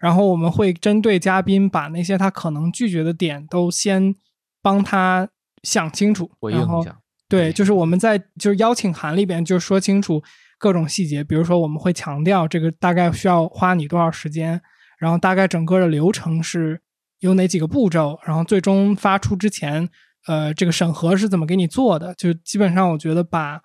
[0.00, 4.14] 然后我们会针对嘉宾把那些他可能拒绝的点都先
[4.60, 5.28] 帮他
[5.62, 6.98] 想清楚，回应一下。
[7.28, 10.20] 对，就是我们在就是邀请函里边就说清楚
[10.58, 14.60] 各种细节，比如说我们会强调这个大概需要花你多少时间，
[14.98, 16.80] 然后大概整个的流程是
[17.20, 19.88] 有哪几个步骤，然后最终发出之前，
[20.26, 23.60] 呃，这个审核是怎么给你做的，就基本上我觉得把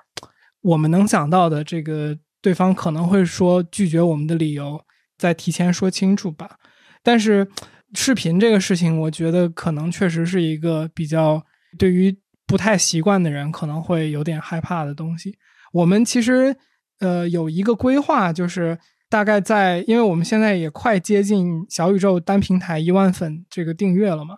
[0.62, 4.84] 我们能想到的这个对方可能会说拒绝我们的理由
[5.18, 6.58] 再提前说清楚吧。
[7.04, 7.48] 但是
[7.94, 11.44] 视频这个事情，我觉得可能确实是一个比较
[11.78, 12.18] 对于。
[12.50, 15.38] 不太习惯的人可能会有点害怕的东西。
[15.72, 16.56] 我们其实
[16.98, 18.76] 呃有一个规划，就是
[19.08, 24.36] 大概在，因为我们现在也快接近小宇宙单平台一万粉这个订阅了嘛。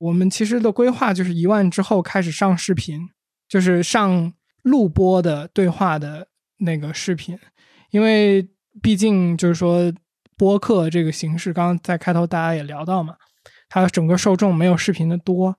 [0.00, 3.10] 我们其实的规划就是一万之后开始上视频，
[3.46, 4.32] 就是上
[4.62, 6.28] 录播的对话的
[6.60, 7.38] 那个视频，
[7.90, 8.48] 因为
[8.80, 9.92] 毕竟就是说
[10.38, 13.14] 播客这个形式，刚刚在开头大家也聊到嘛，
[13.68, 15.54] 它整个受众没有视频的多。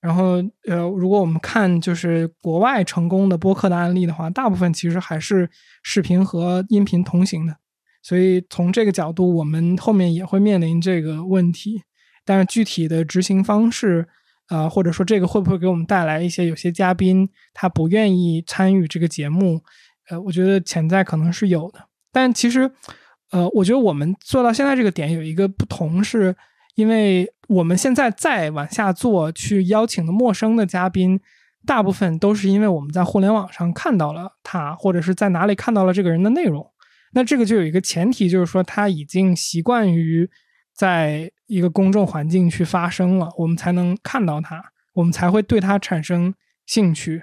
[0.00, 5.48] 然后，呃，如果我们看就是国外成功的播客的案例的话，大部分其实还是
[5.82, 7.56] 视频和音频同行的。
[8.02, 11.84] 所以从这个角度，我们后面也会面临这个问题。
[12.24, 14.06] 但是具体的执行方式，
[14.48, 19.60] 呃，或者说这个会不会给我们带来一些有些嘉宾他不愿意参与这个节目，
[20.08, 21.80] 呃，我觉得潜在可能是有的。
[22.12, 22.70] 但其实，
[23.30, 26.34] 呃，我觉得我们做到现在这个点有一个不同是。
[26.76, 31.20] 因为我们现在再往下做，去邀请的陌生的嘉宾，
[31.64, 36.68] 大部分都是因为我们在互联网上看到了他，或者是在哪里看到了这个人的内容。
[37.12, 40.28] 那这个就有一个前提，就是说他已经习惯于
[40.74, 44.62] 在一个公众环境去发声了，我们才能看到它，
[44.94, 46.34] 我们才会对它产生
[46.66, 47.22] 兴趣。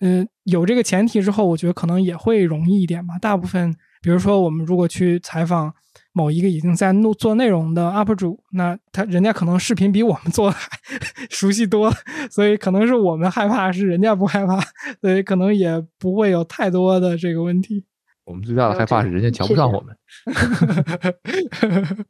[0.00, 3.18] 嗯，有这个前提之后，我觉得可能也会容易一点吧。
[3.18, 5.74] 大部分，比如说我们如果去采访。
[6.14, 10.68] 某一个已经在弄做内容的 UP 主，那他人家可能视频比我们做的还
[11.30, 11.90] 熟悉多，
[12.30, 14.60] 所以可能是我们害怕，是人家不害怕，
[15.00, 17.86] 所以可能也不会有太多的这个问题。
[18.24, 19.96] 我们最大的害怕是人家瞧不上我们。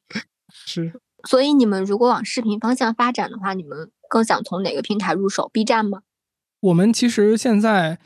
[0.73, 0.93] 是，
[1.29, 6.03] 所以你们如果往视频方向发展的话，你们更想从哪个平台入手？B 站吗？
[6.61, 7.99] 我们其实现在，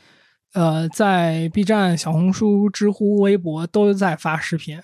[0.53, 4.81] 呃，在 B 站、小红书、知乎、微博都在发视频，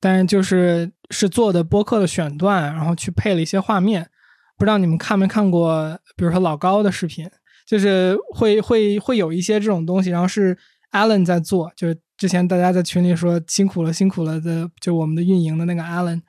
[0.00, 4.10] 但是就是是做的播客的选段，然后去配了一些画面。
[4.56, 7.30] 不知道你们看没看过，比如说老高的视频，
[7.66, 10.56] 就是会会会有一些这种东西，然后是
[10.92, 16.20] Allen 在做，就是之前大家在群里说辛苦了辛苦了的，就我们的运营的那个 Alan，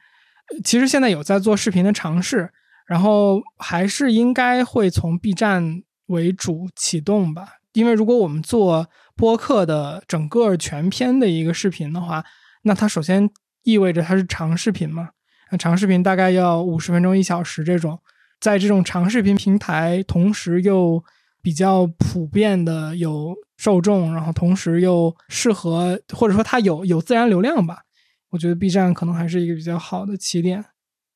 [0.64, 2.52] 其实现在有在做视频的尝试，
[2.88, 12.24] 然后还是应该会从 B 站为主启动吧，因为如果我们做播客的整个全篇的一个视频的话，
[12.64, 13.30] 那它首先
[13.64, 15.10] 意味着它是长视频嘛，
[15.52, 18.00] 那长视频大概要五十分钟一小时这种。
[18.40, 21.04] 在这种长视频平台，同时又
[21.44, 27.84] 比较普遍的有受众，然后同时又适合，或者说它有有自然流量吧，
[28.32, 30.66] 我觉得 B 站可能还是一个比较好的起点。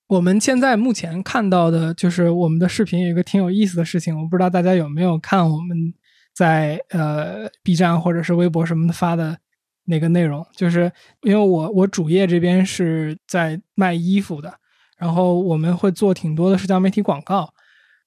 [0.07, 5.93] 我们现在目前看到的就是我们的视频有一个挺有意思的事情，我不知道大家有没有看我们
[6.33, 9.37] 在呃 B 站或者是微博什么的发的
[9.85, 10.91] 那个内容，就是
[11.23, 14.53] 因为我我主页这边是在卖衣服的。
[14.97, 17.53] 然后我们会做挺多的社交媒体广告，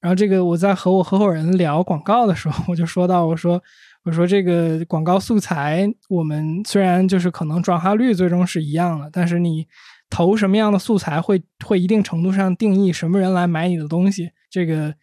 [0.01, 3.63] 然后这个我在和我合伙人聊广告的时候，我就说到，我说
[4.09, 9.67] 我说这个广告素材，我们虽然就是可能转化率最终是一样的，但是你
[10.09, 14.31] 投什么样的素材，会会一定程度上定义什么人来买你的东西。
[14.49, 14.95] 这个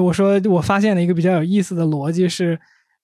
[0.00, 2.56] 我说我发现了一个比较有意思的逻辑是，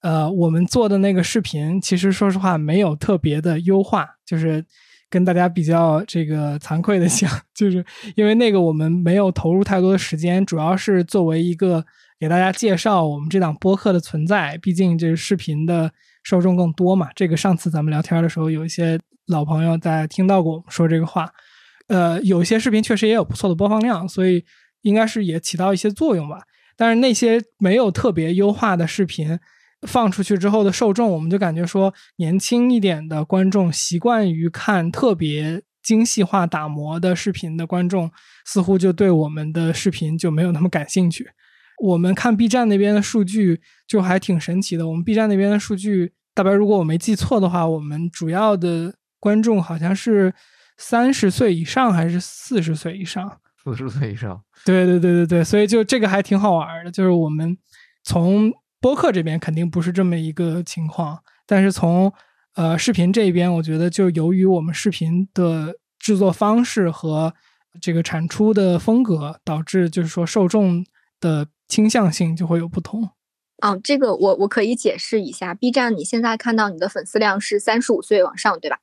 [0.02, 4.64] 呃，我们做的那个视频，其实说实话没有特别的优化，就是。
[5.12, 7.84] 跟大家比较这个惭愧的讲， 就是
[8.16, 11.84] 因为那个我们没有投入太多的时间，主要是作为一个
[12.22, 14.56] 给大家介绍我们这档播客的存在。
[14.62, 17.08] 毕竟这视频的受众更多嘛。
[17.16, 21.28] 这个上次咱们聊天的时候，有一些老朋友在听到过我们说这个话。
[21.88, 24.44] 呃，有些视频确实也有不错的播放量，所以
[24.82, 26.42] 应该是也起到一些作用吧。
[26.76, 29.40] 但是那些没有特别优化的视频。
[29.88, 38.08] 放出去之后的受众，我们就感觉说，年轻一点的观众习惯于看特别精细化打磨的视频的观众，
[38.44, 41.28] 似乎就对我们的视频就没有那么感兴趣。
[41.82, 50.32] 我们看 B 站那边的数据就还挺神奇的，我们 B 站那边的数据，大白如果我没记错的话，我们主要的观众好像是
[50.76, 53.40] 三十岁以上还是四十岁以上？
[53.62, 54.42] 四十岁以上。
[54.64, 57.56] 对对对对对，所以就这个还挺好玩的，就是我们
[58.02, 58.52] 从。
[58.82, 61.16] 播客这边肯定不是这么一个情况，
[61.46, 62.12] 但是从
[62.56, 67.32] 呃视频这边，我觉得就由于我们视频的制作方式和
[67.80, 70.84] 这个产出的风格，导致就是说受众
[71.20, 73.08] 的倾向性就会有不同。
[73.62, 78.80] 哦，这个我我可以解释一下，B 站你现在看到你的粉丝量是三十五岁往上，对吧？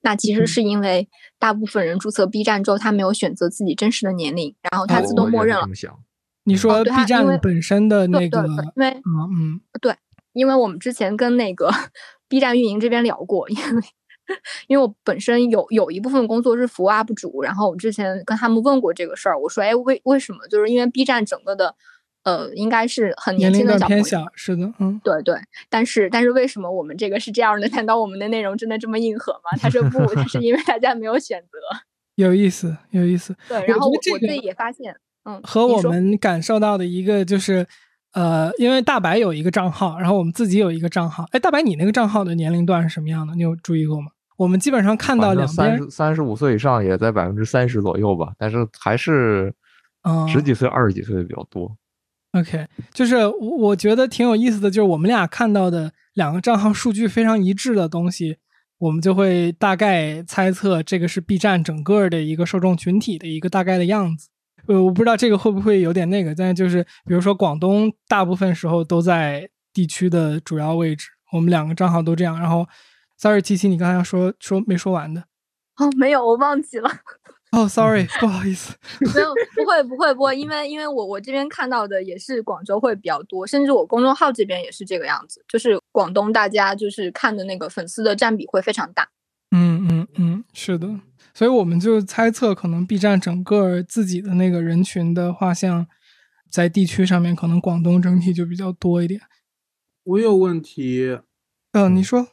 [0.00, 5.64] 那其实是因为大部分人注册 B 站之后，他没有选择自己真实的年龄，然后他自动默认了。
[6.42, 9.94] 你说 B 站本身的那个，因为嗯嗯，对，
[10.32, 11.70] 因为我们之前跟那个
[12.26, 13.82] B 站运营这边聊过，因为
[14.66, 20.38] 因为我本身有有一部分工作是服务 UP 主，然后我之前跟他们问过这个事儿，我说，哎，为为什么？
[20.48, 21.76] 就是因为 B 站整个的，
[22.24, 24.04] 呃，应该是很年轻的小朋友，
[24.34, 25.34] 是的，嗯，对对，
[25.68, 27.68] 但是但是为什么我们这个是这样的？
[27.68, 29.58] 难道我们的内容真的这么硬核吗？
[29.60, 31.58] 他说不，是 因为大家没有选择。
[32.16, 33.34] 有意思，有意思。
[33.48, 34.94] 对，然后我我自己也发现。
[35.24, 37.66] 嗯，和我们感受到的一个就是，
[38.12, 41.24] 呃，因为大白有一个账号，然后我们自己有一个账号。
[41.30, 43.34] 哎，大白，你那个账号的年龄段是什么样的？
[43.34, 44.08] 你有注意过吗？
[44.36, 49.54] 我们基本上看到两边三十三十五岁以上也在百分之三十左右吧，但是还是
[50.28, 51.74] 十几岁、二十几岁的比较多。
[52.32, 58.38] OK，就是我我觉得挺有意思的，就是我们俩看到的两个账号数据非常一致的东西，
[58.78, 64.28] 我们就会大概猜测这个是 B 站整个的一个受众群体的一个大概的样子。
[64.66, 72.38] 呃，我不知道这个会不会有点那个，但是就是，比如说广东大部分时候都在地区的主要位置，我们两个账号都这样。
[72.40, 72.66] 然后
[73.18, 75.20] ，sorry，七七，你刚才说说没说完的？
[75.76, 76.88] 哦，没有，我忘记了。
[77.52, 78.74] 哦，sorry， 不好意思。
[79.14, 89.08] 没有，不会，不会，不会，因为因为我我这边看到的也是广州会比较多，甚至我公众号这边也是这个样子，就是广东大家就是看的那个粉丝的占比会非常大。
[89.50, 90.88] 嗯嗯嗯，是的。
[91.34, 95.86] 所以我们就猜测，可能 B 站整个自己的那个人群的画像，
[96.50, 99.20] 在地区上面，可能广东整体就比较多一点。
[100.04, 101.18] 我有问题，
[101.72, 102.28] 嗯，你说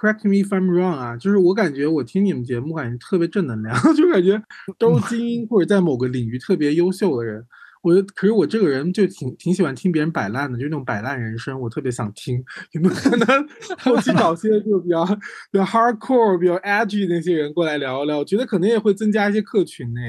[0.00, 4.42] ，Correct me if I'm wrong 啊，就是我感觉我听你们节目，感觉特别正能量， 就感觉
[4.78, 7.44] 都是精英或者在某个领域特别优秀的人。
[7.82, 12.42] 我可是我这个人就挺挺喜欢听别人摆烂的，就那种摆烂人生，我特别想听。
[12.72, 15.04] 有没有可能 后期找些就比较
[15.50, 18.18] 比较 hardcore、比较 edgy 那些人过来聊一聊？
[18.18, 20.00] 我觉得可能也会增加一些客群呢，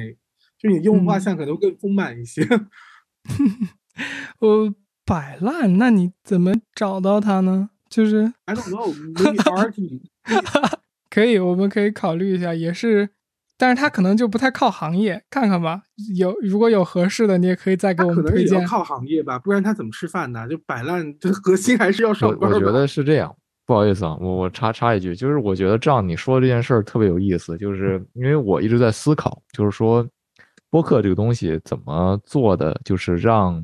[0.59, 2.45] 就你用户画像可能更丰满一些。
[4.39, 4.75] 我
[5.05, 7.69] 摆烂，那你怎么找到他呢？
[7.91, 10.01] 就是 I don't know, maybe argue。
[11.11, 13.09] 可以，我们可以考虑一下，也是，
[13.57, 15.81] 但是他可能就不太靠行业，看看吧。
[16.15, 18.65] 有如果有合适的，你也可以再给我们推荐。
[18.65, 20.47] 靠行业吧，不然他怎么吃饭呢？
[20.47, 22.49] 就摆烂，这核心还是要上班。
[22.49, 30.07] 我觉得是这样，不好意思啊，我我插插一句，就是我觉得这样你说这件事儿特别有意思，就是因为我一直在思考，就是说
[30.69, 33.61] 播客这个东西怎么做的，就是让。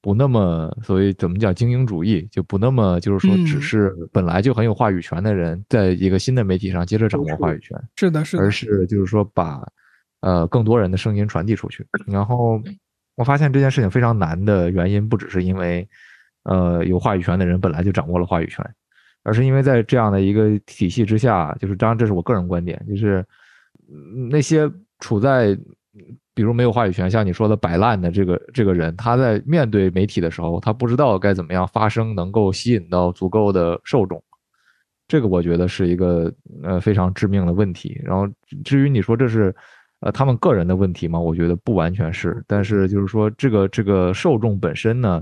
[0.00, 9.66] 不那么所谓怎么讲精英主义，就不那么就是说只是本来就很有话语权的人，在一个新的媒体上接着掌握话语权，是的，是的，而是就是说把
[10.20, 11.84] 呃更多人的声音传递出去。
[12.06, 12.62] 然后
[13.16, 15.88] 我发现这件事情非常难的原因，不只是因为
[16.44, 18.64] 呃有话语权的人本来就掌握了话语权，
[19.24, 23.24] 而是因为在这样的一个体系之下，就是当然这是我个人观点，就是
[24.30, 25.58] 那些处在。
[26.38, 34.22] 比如没有话语权，像你说的摆烂的这个这个人，他在面对媒体的时候，他不知道该怎么样发声，能够吸引到足够的受众，
[35.08, 38.00] 这个我觉得是一个呃非常致命的问题。
[38.04, 38.24] 然后
[38.64, 39.52] 至于你说这是
[39.98, 41.18] 呃他们个人的问题吗？
[41.18, 45.20] 我觉得不完全是，但是就是说这个这个受众本身呢，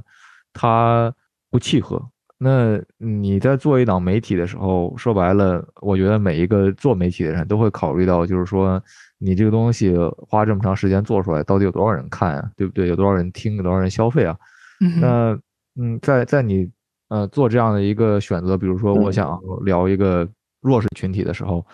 [0.52, 1.10] 他
[1.50, 1.98] 不契合。
[2.36, 8.82] 那你在做一档媒体的时候，说白了，我觉得每一个做媒体的人都会考虑到，就是说。
[9.18, 9.94] 你这个东西
[10.28, 12.50] 花这么长时间做出来，到底有多少人看啊？
[12.56, 12.88] 对不对？
[12.88, 13.56] 有多少人听？
[13.56, 14.36] 有多少人消费啊？
[15.00, 15.38] 那
[15.80, 16.68] 嗯，在在你
[17.08, 20.28] 呃做这样的一个选择，比如说我想聊一个
[20.60, 21.64] 弱势群体的时候，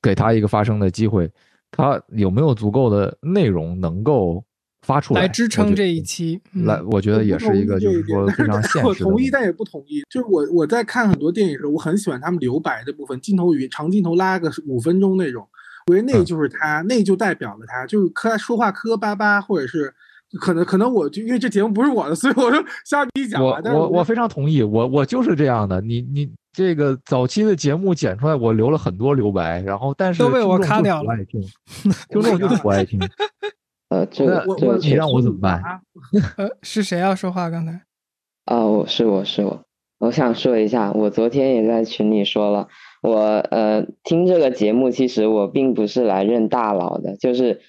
[0.00, 1.30] 给他一个发声的机会，
[1.70, 4.42] 他有没有足够的内容能够
[4.80, 6.40] 发出来支撑这一期？
[6.64, 8.86] 来，我觉得也是一个就是说非常现实。
[8.86, 10.02] 我同意，但也不同意。
[10.08, 15.46] 就是我我在看很多电影的时候，我很喜欢他们留白的部分，镜头语长镜头拉个五分钟那种。
[15.88, 19.92] 以为那就是他，那就代表了他，就是磕说话磕磕巴巴，或者是
[20.40, 23.42] 可能可能我就因为这节目不是我的，所以我就瞎逼讲。
[23.42, 25.80] 我我我非常同意，我我就是这样的。
[25.80, 31.04] 你你这个早期的节目剪出来，我留了很多留白，然后但是都被我卡掉了。
[31.04, 31.40] 不爱听，
[32.10, 33.00] 听众就是不爱听。
[33.88, 35.62] 呃，这个这个你让我怎么办？
[36.36, 37.48] 呃，是谁要说话？
[37.48, 37.80] 刚才
[38.44, 39.64] 啊，我是我是我，
[39.98, 42.68] 我想说一下，我昨天也在群里说了。
[43.00, 47.60] 我呃听这个节目，其实我并不是来认大佬的，就是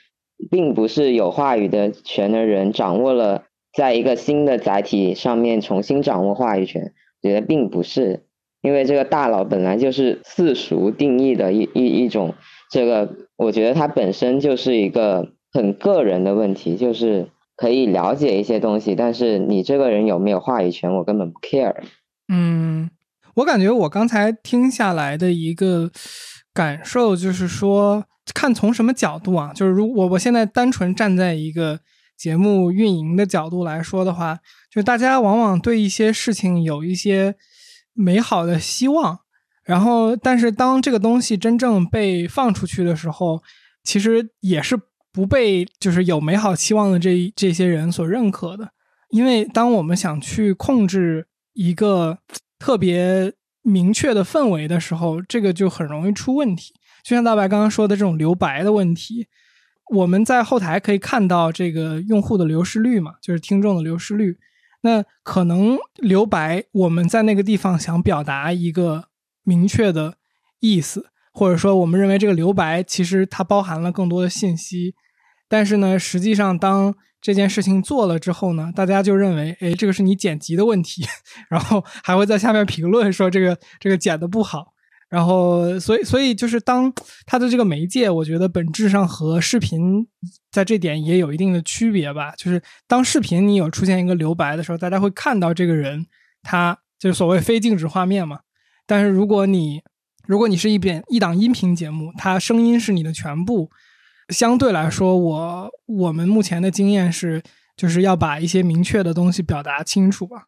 [0.50, 8.24] 并不是有话语的权的人掌握了，在一个新的载体上面重新掌握话语权，我觉得并不是，
[8.62, 12.34] 因为这个大佬本来就是世俗定义的一一一种，
[12.72, 21.76] 这个我觉得它本身就是一个很个人的问题，就是可以了解一些东西，但是你这个人有没有话语权，我根本不 care。
[22.28, 22.90] 嗯。
[23.40, 25.90] 我感觉我刚才听下来的一个
[26.54, 29.54] 感受就是说，看从什么角度啊？
[29.54, 31.80] 就是如我我现在单纯站在一个
[32.18, 37.36] 节目运营的角度来说的话，就大家往往对一些事情有一些
[37.94, 39.20] 美好的希望，
[39.64, 43.42] 然后但是当这个东西真正被放出去的时候，
[43.86, 44.78] 其实也是
[45.14, 48.72] 不被就是有美好期望的这这些人所认可的，
[49.12, 52.18] 因为当我们想去控制一个。
[52.60, 56.74] 特别明确的氛围的时候，这个就很容易出问题。
[57.04, 59.28] 就像大白刚刚说的这种留白的问题，
[59.92, 64.38] 我们在后台可以看到这个用户的流失率嘛，就是听众的流失率。
[64.82, 69.06] 那可能留白，我们在那个地方想表达一个
[69.44, 70.16] 明确的
[70.60, 74.96] 意思，或者说我们认为这个留白其实它包含了更多的信息，
[75.48, 81.06] 但是呢，实际上当这件事情做了之后呢，大家就认为，哎，这个是你剪辑的问题，
[81.50, 84.74] 然后还会在下面评论说这个这个剪的不好，
[85.10, 86.92] 然后所以所以就是当
[87.26, 90.08] 它的这个媒介，我觉得本质上和视频
[90.50, 92.34] 在这点也有一定的区别吧。
[92.38, 96.06] 就是当视频你有出现一个留白的时候，大家会看到这个人，
[96.42, 98.40] 他就是所谓非静止画面嘛。
[98.86, 99.82] 但是如果你
[100.26, 103.70] 如果你是一边一档音频节目，它声音是你的全部。
[104.30, 107.42] 相对来说，我我们目前的经验是，
[107.76, 110.46] 就是要把一些明确的东西表达清楚吧。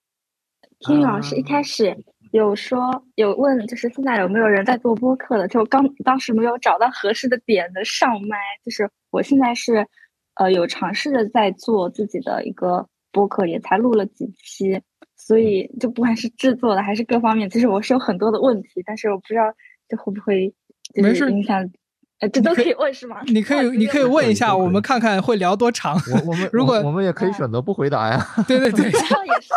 [0.79, 1.95] 听老师一开始
[2.31, 5.47] 有说有问，就是现在有没有人在做播客的？
[5.47, 8.37] 就刚当时没有找到合适的点的上麦。
[8.63, 9.87] 就是我现在是，
[10.35, 14.81] 呃，有尝试着在做自己的一个播客，也才录了几期，
[15.15, 19.43] 所以就不管是制作的还是各方面，其实我是有很多的问题，但是我不知道
[19.87, 20.53] 这会不会
[20.93, 21.67] 就是影响。
[22.21, 23.17] 呃，这都可以问是吗？
[23.25, 25.95] 你可以， 你可以问一下，我们看看会聊多长。
[25.95, 28.23] 我我们 如果我们也可以选择不回答呀。
[28.47, 29.49] 对对对，这样也是。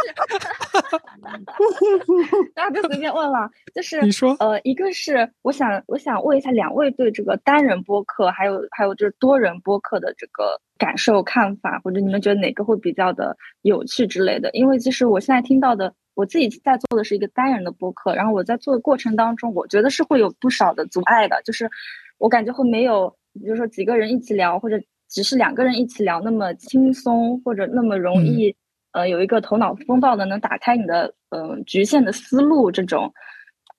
[2.54, 14.48] 大家就随便问了，就是你说，呃，一个是我想我想问一下两位对这个单人播客，还有还有就是多人播客的这个感受看法，或者你们觉得哪个会比较的有趣之类的？
[14.52, 21.70] 因为其实我现在听到的，我自己在做的是一个单人的播客，然后我在做的过程当中，我觉得是会有不少的阻碍的，就是
[22.18, 28.54] 我感觉会没有，比如说几个人一起聊，或者只是两个人一起聊那么轻松，或者那么容易。
[28.92, 33.12] 呃，有一个头脑风暴的，能打开你的呃局限的思路这种，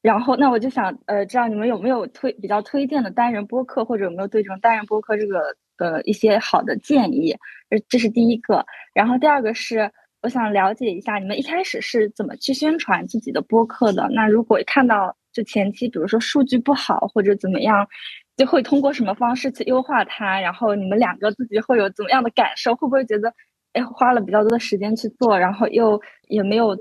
[0.02, 7.34] 然后那我就想呃，知道你们有没有推比较推荐的单人播客，或者有没有对这种单人播客这个呃一些好的建议？
[7.70, 8.66] 这这是第一个。
[8.94, 9.90] 然后第二个是，
[10.22, 14.10] 我想了解一下你们一开始是怎么去宣传自己的播客的？
[14.12, 17.88] 那如果看到就前期比如说数据不好或者怎么样，
[18.38, 20.40] 就会通过什么方式去优化它？
[20.42, 22.76] 然后你们两个自己会有怎么样的感受？
[22.76, 23.34] 会不会觉得？
[23.74, 26.74] 哎，花了比较多的时间去做，然后又也没有，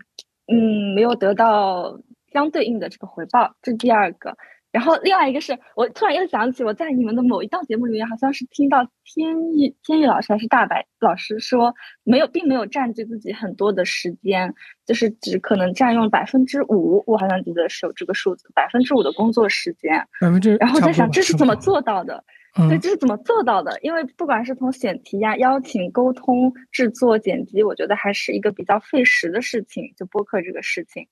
[0.47, 1.99] 嗯，没有得到
[2.33, 4.37] 相对应的这个回报，这是第二个。
[4.75, 11.73] 然后另外一个是我突然又想起，我在你们的某一档节目里面，好像是听到天意天意老师还是大白老师说，
[12.03, 14.53] 没有，并没有占据自己很多的时间，
[14.85, 19.97] 就是只可能占用百分之五，我好像记得是有这个数字，百分之五的工作时间。
[20.21, 20.57] 百分之。
[20.57, 22.25] 然后在想这是怎么做到的？
[22.69, 23.79] 对，这是怎么做到的？
[23.81, 29.93] 因为不管是从选题呀、邀请、沟通、制作、剪辑，我觉得还是一个比较费时的事情。
[29.97, 31.09] 就播客这个事情，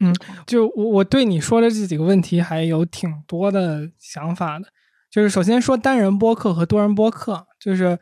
[0.00, 0.14] 嗯，
[0.46, 4.66] 就我我对你说的这几个问题还有挺多的想法的。
[5.10, 7.98] 就是首先说单人播客和多人播客，就是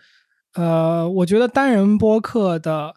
[0.55, 2.95] 呃，我觉得单人播客的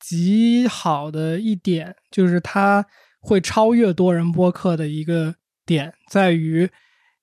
[0.00, 2.84] 极好的一点就是它
[3.20, 5.34] 会超越多人播客的一个
[5.64, 6.70] 点在于。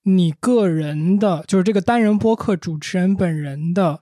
[0.04, 4.02] 你个人的，就是这个单人播客主持人本人的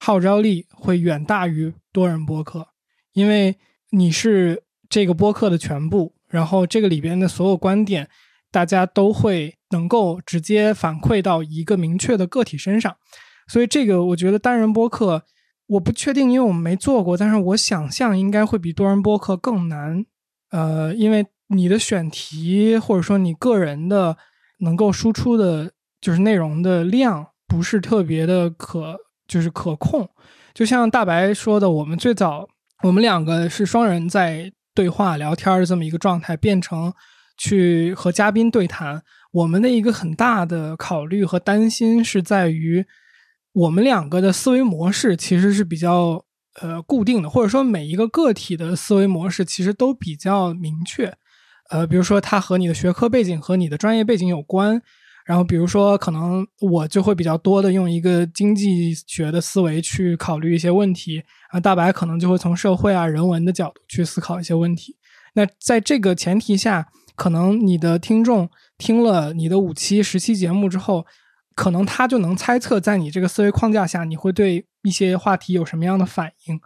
[0.00, 2.68] 号召力会远大于多人播客，
[3.12, 3.56] 因为
[3.90, 8.08] 你是这个播客的全部，然后这个里边的所有观点，
[8.50, 12.96] 大家都会能够直接反馈到一个明确的个体身上，
[13.46, 15.22] 所以这个我觉得单人播客
[15.68, 20.04] 我不确定，因为我们没做过，但是我想象应该会比多人播客更难，
[20.50, 24.16] 呃，因为你的选题或者说你个人的。
[24.60, 30.08] 能够输出的，就是内容的量不是特别的可，就是可控。
[30.54, 32.48] 就像大白说的，我们最早
[32.84, 36.92] 我们两个是双人在对话聊天的这么一个状态，变成
[37.36, 39.02] 去和嘉宾对谈。
[39.32, 42.84] 我们的一个很大的考虑和担心是在于，
[43.52, 46.24] 我们两个的思维模式其实是比较
[46.60, 51.12] 呃固定的，或者说每一个个体的思维模式其实都比较明确。
[51.70, 54.80] 呃，比如说它和你的学科背景和你的专业背景有关，
[55.24, 64.96] 然后比如说可能我就会比较多的用一个经济学的思维去考虑一些问题，啊，大白可能就会从社会啊人文的角度去思考一些问题。
[65.34, 71.06] 那在这个前提下，可能你的听众听了你的五期十期节目之后，
[71.54, 76.60] 可能他就能猜测在你这个思维框架下，你会对一些话题有什么样的反应。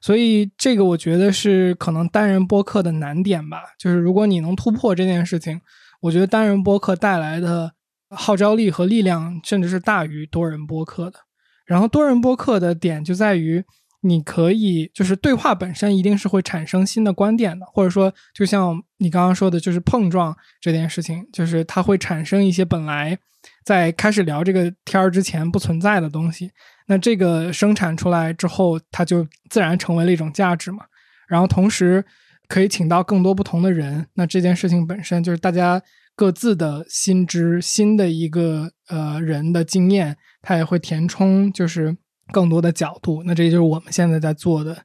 [0.00, 5.60] 所以这个我觉得是可能单人播客的难点吧，就是如果你能突破这件事情，
[6.00, 7.72] 我觉得单人播客带来的
[8.14, 11.18] 号召力和力量，甚至是大于多人播客的。
[11.66, 13.64] 然后多人播客的点就在于，
[14.02, 23.16] 你可以就是对话本身一定是会产生新的观点的，或者说就像你刚刚说的，就是碰撞这件事情，就是它会产生一些本来
[23.64, 26.50] 在开始聊这个天儿之前不存在的东西。
[26.86, 30.84] 那这个生产出来之后，它就自然成为了一种价值嘛。
[31.28, 32.04] 然后同时
[32.48, 35.80] 可以请到更多不同的人，那这件事情本身就是大家
[36.14, 41.96] 各自的新知、新的一个呃人的经验，它也会填充就是
[42.32, 43.22] 更多的角度。
[43.24, 44.84] 那这就是我们现在在做的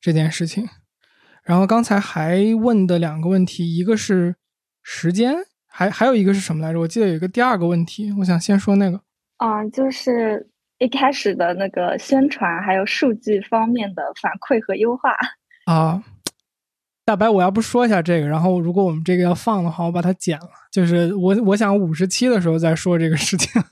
[0.00, 0.68] 这件事情。
[1.42, 4.36] 然后刚才还问的两个问题，一个是
[4.82, 5.34] 时间，
[5.66, 6.80] 还还有一个是什么来着？
[6.80, 9.00] 我记得有一个第二个问题，我想先说那个
[9.36, 10.50] 啊，就是。
[10.78, 15.16] 一开始的那个宣传，还有数据方面的反馈和优化
[15.66, 16.02] 啊，
[17.04, 20.48] 大白，我要不说一下这个，然后如果我们这个要放的话，我把它剪了。
[20.72, 23.62] 就是我我想五十七的时候再说这个事情，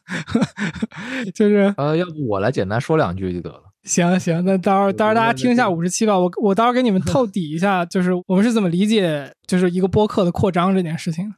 [1.35, 3.63] 就是呃，要不我来简单说两句就得了。
[3.85, 6.17] 行行，那到时候到时候大家听一下五十七吧。
[6.19, 11.35] 我我到时候给你们 透底一下，就是我们是怎么理解就是一个播客的扩张这件事情。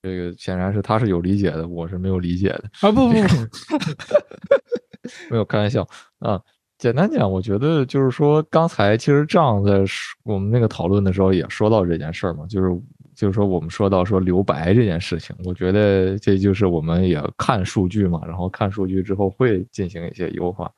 [0.00, 2.92] 这个显然是他是有理解的，我是没有理解的啊！
[2.92, 3.18] 不不不，
[5.28, 5.82] 没有开玩笑
[6.20, 6.40] 啊！
[6.78, 9.84] 简单讲，我觉得就是说，刚才其实这样在
[10.22, 12.80] 我们那个讨论的时候也说到这件事儿嘛，就是
[13.16, 20.70] 就是说我们说到说留白这件事情，我觉得这就是我们也看数据嘛，然后看数据之后会进行一些优化。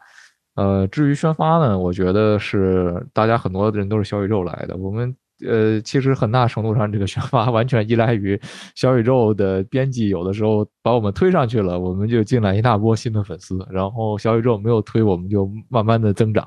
[0.54, 5.14] 呃，至于宣发呢，我觉得是大家很多人都是小宇宙来的，我们。
[5.46, 8.40] 呃，其实很大程度上，这个宣发 完全依赖于
[8.74, 16.46] 小宇宙的编辑，有的时候把我们推上去了，我们就进来一大波新的粉丝，然后小宇宙没有推，我们就慢慢的增长。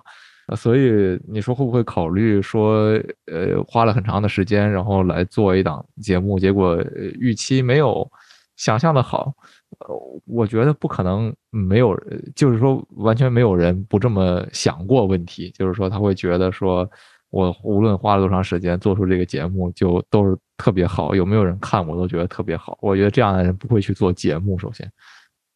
[0.58, 2.92] 所以你说会不会考虑说，
[3.32, 6.78] 呃，花了很长的时间，然后来做一档节目，结果
[7.20, 8.06] 预期没有
[8.58, 9.34] 想象的好？
[9.80, 9.88] 呃，
[10.28, 11.98] 我觉得不可能，没有，
[12.36, 16.88] 就是说完全没有人不这么想过问题，就是说他会觉得说。
[17.34, 21.16] 我无论花了多长时间做出这个节目，就都是特别好。
[21.16, 22.78] 有没有人看，我都觉得特别好。
[22.80, 24.56] 我觉得这样的人不会去做节目。
[24.56, 24.88] 首先，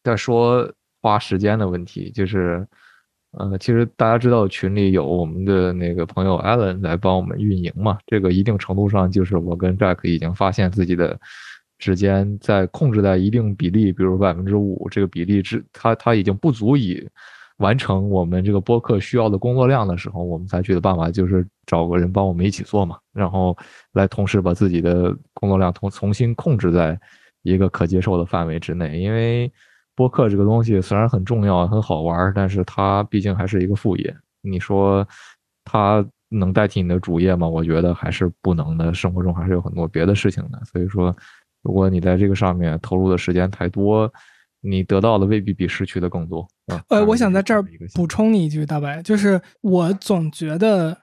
[0.02, 0.68] 再说
[1.00, 2.66] 花时间的问题，就是，
[3.30, 7.96] 呃，其实大家知道群里有我们的那个朋友 Allen 来帮我们运营嘛。
[8.08, 11.16] 这个一定程度上就是我跟 Jack 已经发现自己的
[11.78, 17.08] 时间在控制在一定比例，比如百分之五这个比例之，他他已经不足以。
[17.58, 23.56] 完成我们这个播客需要的工作量的时候，我们采取的办法就是找个人帮我们一起做嘛，然后
[23.92, 26.98] 来同时把自己的工作量重重新控制在
[27.42, 28.98] 一个可接受的范围之内。
[28.98, 29.52] 因为
[29.94, 34.16] 播客这个东西虽然很重要、很好玩，但是它毕竟还是一个副业。
[34.40, 35.06] 你说
[35.64, 37.48] 它能代替你的主业吗？
[37.48, 38.94] 我觉得还是不能的。
[38.94, 40.64] 生活中还是有很多别的事情的。
[40.64, 41.12] 所以说，
[41.62, 44.08] 如果你在这个上面投入的时间太多，
[44.68, 46.46] 你得到的未必比失去的更多。
[46.88, 47.64] 呃，我想在这儿
[47.94, 50.98] 补充你一句，大白，就是我总觉得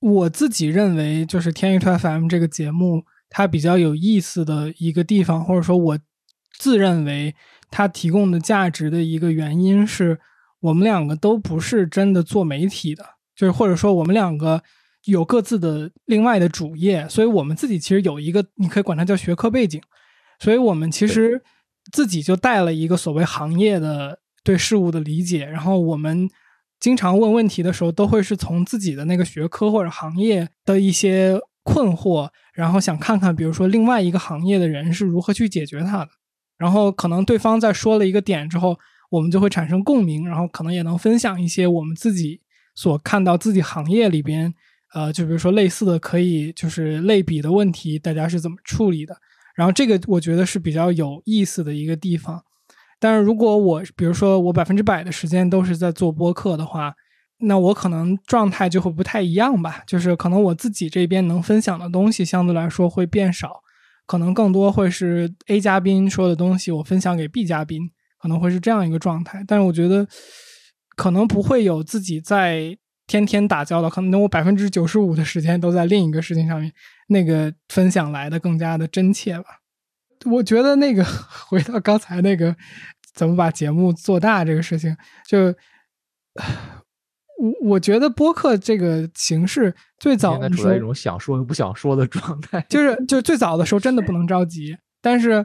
[0.00, 5.98] 我自己认为，就是天娱兔 FM 这个节目它比较有意思的一个地方，或者说我
[6.58, 7.34] 自认为
[7.70, 10.18] 它提供的价值的一个原因是，
[10.60, 13.04] 我们两个都不是真的做媒体的，
[13.36, 14.62] 就是或者说我们两个
[15.04, 19.82] 有各自的另外的主业，所以我们自己其实有一个你可以管它叫学科背景，
[20.38, 21.42] 所以我们其实。
[21.92, 26.28] 自己就带了一个所谓行业的对事物的理解，然后我们
[26.80, 36.08] 经常问问题的时候，都会是从自己的那个学科或者行业的一些困惑，然后想看看，比如说另外一个行业的人是如何去解决它的。
[36.56, 38.78] 然后可能对方在说了一个点之后，
[39.10, 42.40] 我们就会产生共鸣，然后可能也能分享一些我们自己
[42.74, 44.54] 所看到自己行业里边，
[44.94, 49.16] 呃，就比如说类似的可以就是类比的问题，大家是怎么处理的。
[49.54, 52.42] 然后这个我觉得是比较有意思的一个地方，
[52.98, 56.92] 但是如果我比如说我百分之百的时间都是在做播客的话，
[57.38, 59.82] 那我可能状态就会不太一样吧。
[59.86, 63.60] 就是可能我自己这边能分享的东西相对来说会变少，
[64.06, 69.44] 可能更多会是 A 嘉宾说的东西我分享给 B 嘉宾，可能会是这样一个状态。
[69.46, 70.06] 但是我觉得
[70.96, 72.76] 可能不会有自己在
[73.06, 76.72] 天天打交道，可能我百分之九十五的时间都在另一个事情上面。
[77.08, 79.44] 那个分享来的更加的真切吧，
[80.24, 81.04] 我觉得那个
[81.48, 82.56] 回到刚才那个
[83.12, 84.96] 怎么把节目做大这个事情，
[85.28, 85.46] 就
[87.38, 92.80] 我我觉得播客这个形式最早处在一种想说又不想说的状态，就。
[92.80, 95.44] 是就最早的时候真的不能着急，但是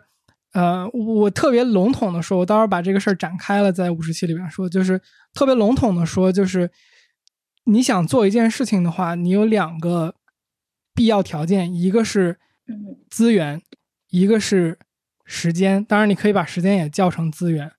[0.53, 5.01] 呃，我特别笼统的说，我到时候把这个事儿展开了在五十期里边说，就是
[5.33, 6.71] 特别笼统的说，就是
[7.65, 10.15] 你想做一件事情的话，你有两个。
[10.99, 12.37] 必要条件，一个是
[13.09, 13.61] 资源，
[14.09, 14.77] 一个是
[15.23, 15.81] 时间。
[15.85, 17.71] 当然，你可以把时间也叫成资源。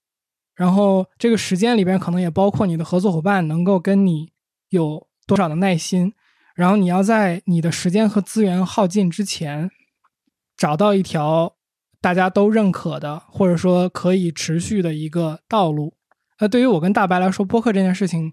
[0.54, 4.32] 然后，这个时间里边可能也包括你的合作伙伴能够跟你
[4.70, 6.14] 有多少的耐心。
[6.54, 9.70] 然后，你要在你的时间和资源耗尽之前，
[10.56, 11.56] 找到一条
[12.00, 15.92] 大家都认可的，或者说可以持续的一个道路。
[16.38, 18.32] 那对于我跟大白来说，播客这件事情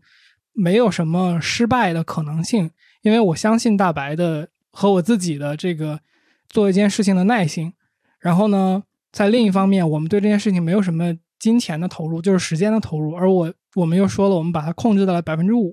[0.54, 2.72] 没有什么失败的可能性，
[3.02, 4.48] 因为我相信大白的。
[4.78, 6.02] 和我自己的这个
[6.48, 7.74] 做一件事情的耐心，
[8.20, 13.16] 然后呢，在另一方面，我们对这件事情没有什么金钱的投入，就是时间的投入。
[13.16, 15.72] 而我我们又说了，我们把它控制在了百分之五，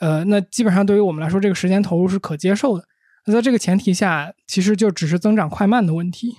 [0.00, 2.88] 呃，那基本上对于我们来说，这个时间投入是可接受的。
[3.26, 6.34] 那在这个前提下，其实就只是增长快慢的问题。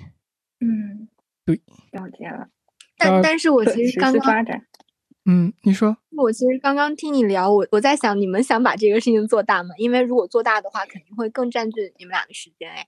[0.62, 1.08] 嗯，
[1.46, 2.48] 对，了解了。
[2.98, 4.44] 但但是我其实刚刚。
[5.26, 9.69] 嗯，你说，我其实刚刚听你聊，我我在想，你们想把这个事情做大吗？
[9.78, 12.69] 因为如果做大的话，肯定会更占据你们俩的时间。
[12.69, 12.86] 哎，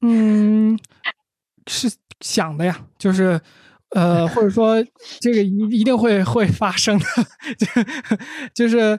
[0.00, 0.78] 嗯，
[1.66, 3.38] 是想的呀，就是，
[3.90, 4.82] 呃，或者说
[5.20, 7.04] 这个一一定会会发生的，
[8.54, 8.98] 就是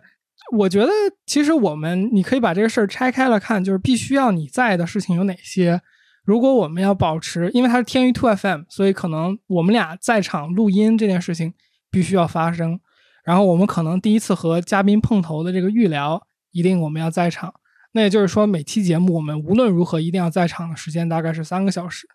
[0.51, 0.91] 我觉得
[1.25, 5.81] 其实我们你可以把这个事儿拆开了看，就是必须要你在的事情有哪些。
[6.23, 11.55] 如果我们要保持，因为它是天娱 Two FM，所以可能我们俩在场录音这件事情。
[11.91, 12.79] 必须要发生，
[13.23, 17.53] 然后我们可能第一次和嘉宾碰头的这个预聊，一定我们要在场。
[17.91, 22.07] 那也就是说，每期节目我们无论如何一定要在场的时间大概是三个小时，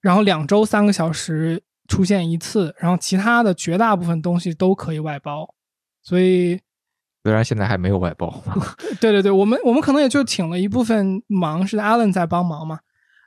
[0.00, 5.52] 然后两周三个小时出现一次，然后其他的绝大部分东西都可以外包。
[6.02, 6.60] 所以，
[7.24, 8.42] 虽然现在还没有外包，
[9.00, 12.78] 对对对，我们我们可能也就请了一部分忙，是 Allen 在帮忙嘛。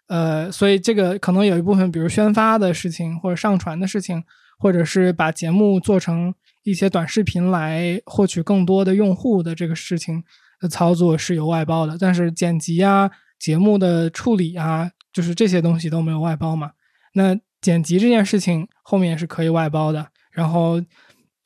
[0.08, 4.24] 呃，所以这个可能有一部分，比如宣发的事情，或者上传的事情，
[4.64, 6.34] 或者是把节目做成
[6.64, 10.24] 一些短视频来获取更多的用户的这个事情
[10.62, 11.98] 的操作是有外包的。
[12.00, 16.72] 但是剪辑啊、节目的处理啊，就是这些东西都没有外包嘛。
[17.16, 20.82] 那剪辑这件事情后面是可以外包的，然后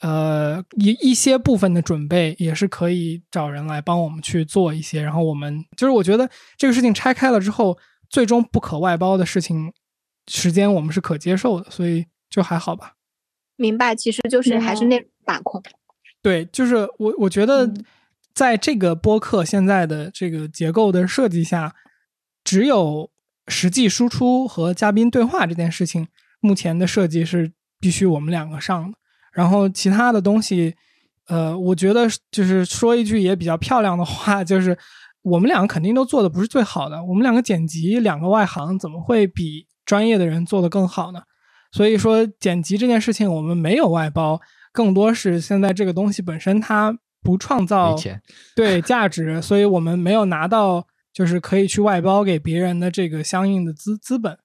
[0.01, 5.01] 呃一一些部分的准备也是可以找人来帮我们去做一些。
[5.01, 7.75] 然后我们就是我觉得这个事情拆开了之后。
[8.09, 9.73] 最终不可外包的事情，
[10.29, 12.93] 时间我们是可接受的，所以就还好吧。
[13.57, 15.61] 明白，其实就是还是那把控。
[16.21, 17.69] 对，就是我我觉得，
[18.33, 21.75] 在这个播客现在的这个结构的设计下，
[22.43, 23.09] 只有
[23.47, 26.07] 实际输出和嘉宾对话这件事情，
[26.39, 28.97] 目前的设计是必须我们两个上的。
[29.33, 30.75] 然后其他的东西，
[31.27, 34.77] 呃，我觉得就是说一句也比较漂亮的话， 就是。
[35.23, 41.19] 我们两个肯定都做的不是最好的，我们两个剪辑两个外行怎么会比专业的人做的更好呢？
[41.71, 44.39] 所以说剪辑这件事情我们没有外包，
[44.71, 47.95] 更多是现在这个东西本身它不创造
[48.55, 54.37] 对价值，所以我们没有拿到就是可以去外包给别人的这个相应的资资本。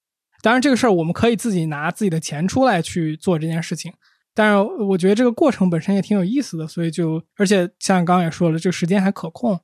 [0.42, 3.92] 当然这个事儿我们可以自己拿自己的钱出来去做这件事情，
[4.34, 9.60] 但是我觉得这个过程本身也挺有意思的，所以就而且像刚刚也说了，这个时间还可控。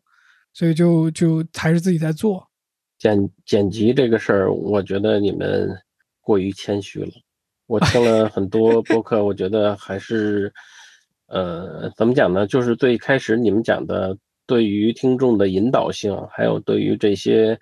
[0.55, 2.49] 所以就就还是自己在做
[2.99, 5.69] 剪剪辑这个事儿，我觉得你们
[6.21, 7.13] 过于谦虚了。
[7.69, 10.53] 我听了很多播客，我觉得还是，
[11.29, 12.47] 呃，怎么讲呢？
[12.47, 14.17] 就是最开始你们讲的
[14.47, 17.59] 对于听众的引导性，还有对于这些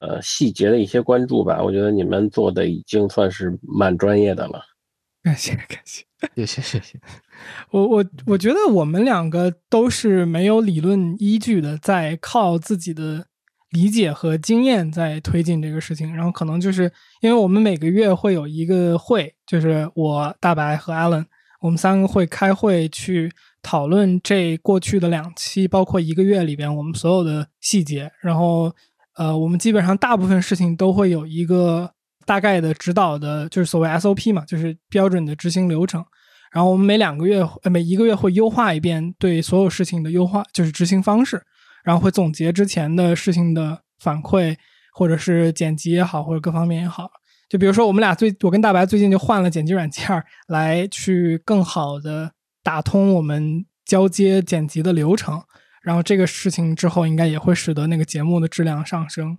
[0.00, 4.62] 呃细节的一些关注吧，我觉得你们做的已经算是蛮专业的了。
[5.22, 6.02] 感谢感谢。
[6.36, 7.00] 谢谢谢谢，
[7.70, 13.26] 我我我觉得我们两个都是没有理论依据的，在靠自己的
[13.70, 16.14] 理解和经验在推进这个事情。
[16.14, 16.90] 然后可能就是
[17.20, 21.24] 因为我们每个月会有一个会，就是我大白和 Allen，
[21.60, 23.30] 我们三个会开会去
[23.62, 28.10] 讨论这过去的两期，包括一个月里边我们所有的细节。
[28.20, 28.74] 然后
[29.16, 31.90] 呃，我们基本上大部分事情都会有一个。
[32.26, 36.04] 大概的指导的就是所谓 SOP 嘛，就是标准的执行流程。
[36.52, 41.42] 然后我们每两个月呃、每一个月会优化一遍对所有事情的优化，就是执行方式。
[41.84, 44.56] 然后会总结之前的事情的反馈，
[44.92, 47.10] 或者是剪辑也好，或者各方面也好。
[47.48, 55.42] 就比如说我们俩最，我跟大白最近就换了剪辑软件来去更好的打通我们交接剪辑的流程。
[55.82, 59.38] 然后这个事情之后应该也会使得那个节目的质量上升。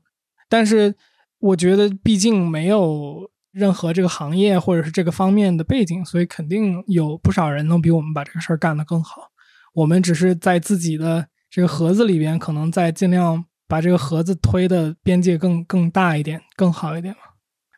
[0.50, 0.96] 但是。
[1.42, 9.32] 我觉得毕竟没有任何这个行业或者是这个方面的背景，所以肯定有不少人能比我们把这个事儿干得更好。
[9.74, 17.20] 我们只是在自己的这个盒子里边，可能在尽量把这个盒子推的边界更更大一点，更好一点嘛。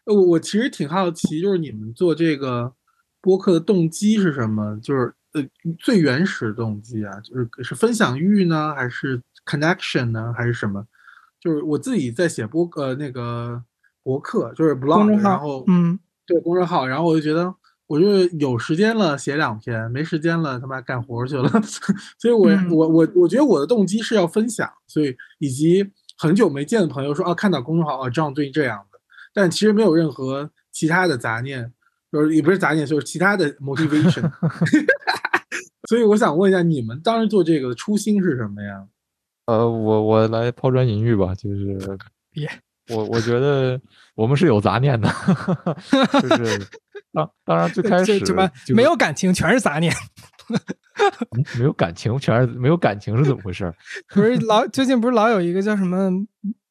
[0.06, 2.72] 呃，我其实挺好奇，就是你们做这个
[3.20, 4.80] 播客的动机是什么？
[4.80, 5.44] 就是呃，
[5.80, 10.86] 最原始的动机啊，就是是分享欲呢，还是 connection 呢，还是什么？
[11.40, 13.64] 就是我自己在写播呃那个
[14.04, 17.52] 博客，就是 blog，然后嗯，对公众号，然后我就觉得，
[17.88, 21.50] 我就有时间了写两篇，没时间了他妈干活去了，
[22.18, 25.86] 所以我我我我觉得我的动机是要分享，所以以及
[26.18, 29.00] 很久没见的朋友说啊看到公众号啊这样对这样的，
[29.34, 31.72] 但其实没有任何其他的杂念，
[32.12, 34.32] 就是也不是杂念，就是其他的 motivation，
[35.90, 38.86] 所以我想问一下你们当时做这个的初心是什么呀？
[39.46, 41.78] 呃，我我来抛砖引玉吧，就是
[42.32, 42.50] 别，
[42.96, 43.80] 我我觉得
[44.16, 45.10] 我们是有杂念的，
[46.22, 46.66] 就是
[47.14, 49.94] 当当然最开始什么没有感情，全是杂念，
[51.58, 53.72] 没有感情，全是没有感情是怎么回事？
[54.14, 56.10] 不是老最近不是老有一个叫什么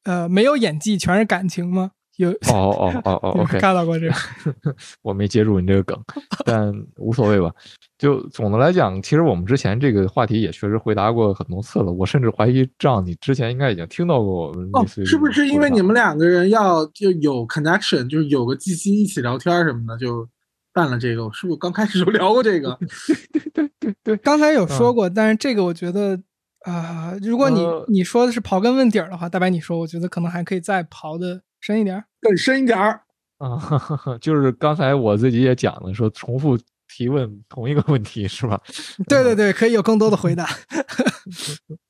[0.03, 1.91] 呃没有演技，全是感情吗？
[2.17, 4.15] 有哦哦哦哦， OK，看到过这个，
[5.01, 5.99] 我没接住你这个梗，
[6.45, 7.51] 但无所谓吧。
[7.97, 11.91] 就总的来讲，其实我们之前这个话题也确实回答过很多次了。
[11.91, 20.29] 我甚至怀疑，这样你之前应该已经听到过我们哦，是不是因为你们两个人要就有 connection，就是有个记心一起聊天什么的，就
[20.73, 21.25] 办了这个？
[21.25, 22.77] 我是不是刚开始就聊过这个？
[23.31, 26.19] 对对对对，刚才有说过，但是这个我觉得
[26.65, 31.41] 啊，如果你你说的是刨根问底儿的话，大白你说，我觉得可能还可以再刨的。
[31.65, 32.99] 深一点，更深一点儿
[33.37, 33.57] 啊！
[34.19, 36.59] 就是刚才我自己也讲了，说重复
[36.89, 38.59] 提问同一个问题是吧？
[39.07, 40.45] 对对对，可以有更多的回答。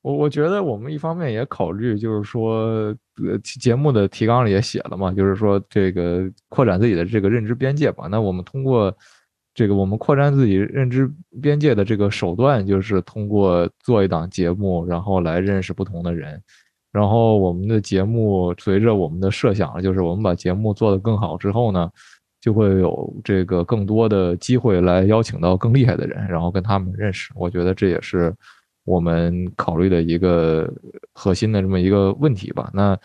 [0.04, 8.07] 我我觉得我们一方面也考虑，就是说，呃，节目的提纲里也写了嘛，就是说这个扩展自己的这个认知边界吧。
[8.09, 8.95] 那我们通过
[9.53, 11.11] 这个，我们扩展自己认知
[11.41, 16.41] 边界的这个手段，就是通过做一档节目，然后来认识不同的人。
[16.91, 21.89] 然后我们的节目随着我们的设想，就是我们把节目做得更好之后呢，
[22.39, 27.32] 就会有这个更多的机会来邀请到更厉害的人，然后跟他们认识。
[27.36, 28.34] 我觉得这也是
[28.86, 30.72] 我们考虑的一个
[31.14, 32.70] 核心的这么一个问题吧。
[32.74, 32.98] 那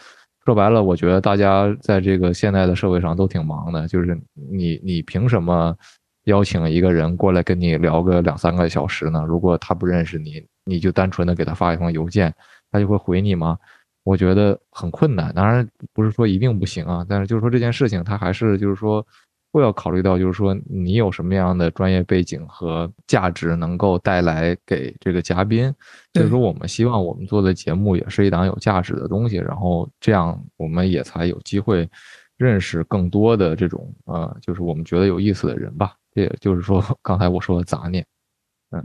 [0.44, 5.76] 说白了，我觉得大家在这个现在的社会上都挺忙的，就是你你凭什么
[6.24, 9.24] 邀请一个人过来跟你聊个两三个小时呢？
[9.26, 12.34] 如果他不认识你，你就单纯的给他发一封邮件，
[12.70, 13.58] 他就会回你吗？
[14.04, 19.06] 我觉得很困难，当然不是说一定不行啊，但是就是说这件事情，它还是就是说
[19.50, 25.72] 会要考虑到，就是说你有什么样的专业背景和价值能够带来给这个嘉宾，
[26.12, 31.88] 就是说我们希望我们做的节目也是一档有价值的东西，然后这样我们也才有机会
[32.36, 35.94] 认识更多的这种呃，就是我们觉得有意思的人吧。
[36.14, 38.06] 这也就是说刚才我说的杂念，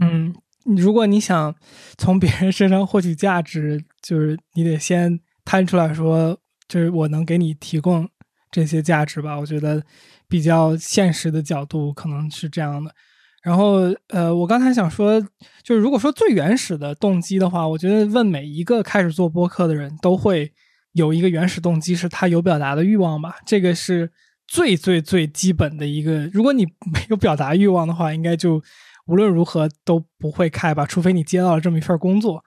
[0.00, 0.34] 嗯。
[0.76, 1.54] 如果你想
[1.98, 8.08] 从别人身上获取价值，就是你得先摊出来说，就是我能给你提供
[8.50, 9.38] 这些价值吧。
[9.38, 9.84] 我觉得
[10.28, 12.94] 比较现实的角度可能是这样的。
[13.42, 15.20] 然后，呃，我刚才想说，
[15.62, 20.52] 就是如果说最原始的动机的话，我觉得问每一个开始做播客的人都会
[20.92, 23.36] 有一个原始动机，是他有表达的欲望吧。
[23.46, 24.10] 这个是
[24.46, 26.26] 最最最基本的一个。
[26.28, 28.62] 如果你 没有表达欲望的话，应该就。
[29.06, 32.42] 无论如何都不会开吧，除非你接到了这么一份工作。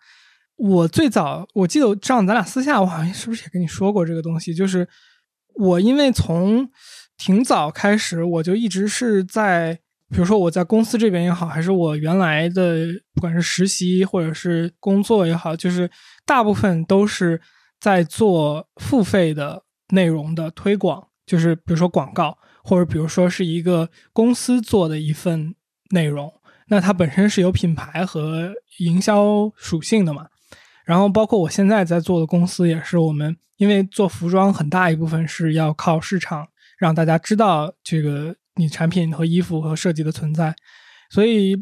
[0.55, 4.55] 我最早我记得上咱俩私下，我好像是不是也跟你说过这个东西？
[4.55, 4.89] 就是
[5.53, 6.67] 我因为从
[7.17, 9.73] 挺早开始，我就一直是在，
[10.09, 15.89] 比如说我在公司这边也好，还是我原来的不管是实习或者是工作也好，就是
[16.25, 17.41] 大部分都是
[17.79, 25.55] 在做付费的内容的推广，就是比如说广告，或者比如说是一个公司做的一份
[25.89, 26.31] 内容。
[26.69, 30.27] 那它本身是有品牌和营销属性的嘛，
[30.83, 36.45] 然后包括我现在在做的公司也是，我们因为做服装很大一部分是要靠市场
[36.77, 40.55] 让大家知道这个你产品和衣服和设计的存在，
[41.09, 41.55] 所以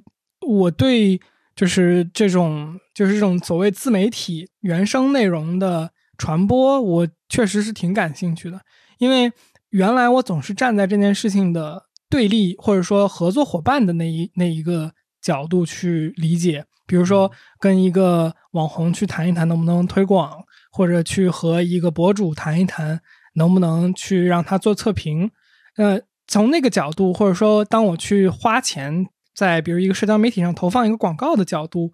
[0.46, 1.20] 我对
[1.56, 8.62] 就是这种就是这种所谓自媒体原生内容的传播，我确实是挺感兴趣的，
[9.00, 9.32] 因为
[9.70, 11.86] 原来我总是站在这件事情的。
[12.08, 20.32] 对立或者说合作伙伴的那一那一个角度去理解，比如说跟一个网红去谈一谈能不能推广，
[20.72, 23.02] 或者去和一个博主谈一谈
[23.36, 25.32] 能不能去让他做测评。
[25.78, 31.94] 呃，从那个角度，或者说当我去花钱在比如一个社交媒体上投放一个广告的角度，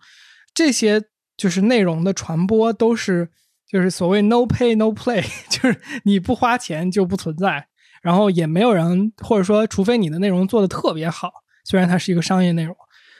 [0.53, 1.03] 这些
[1.37, 3.29] 就是内容的传播都是
[3.67, 7.67] 就是所谓 no pay no play， 就是你不花钱就不存在。
[8.01, 11.31] 然后也没有人，或者说，除非你的内容做的特别好，
[11.63, 12.75] 虽然它是一个商业内容，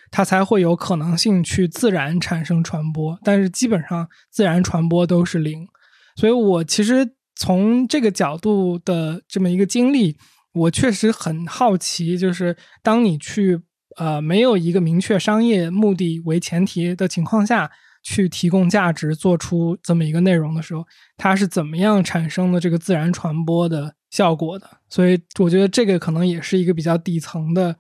[0.10, 3.20] 它才会有可能性去自然产生传播。
[3.24, 5.68] 但是基本上自然传播都是零。
[6.16, 10.16] 所以我其实从这个角度的这么一个经历，
[10.54, 13.60] 我确实很好奇，就是当你去
[13.98, 17.72] 呃没有一个明确商业目的为前提的情况下
[18.04, 20.86] 去提供价值，做出这么一个内容的时候，
[21.18, 23.96] 它是怎么样产生的这个自然传播的？
[24.12, 27.74] 效果的，所以我觉得这个可能也是一个比较底层的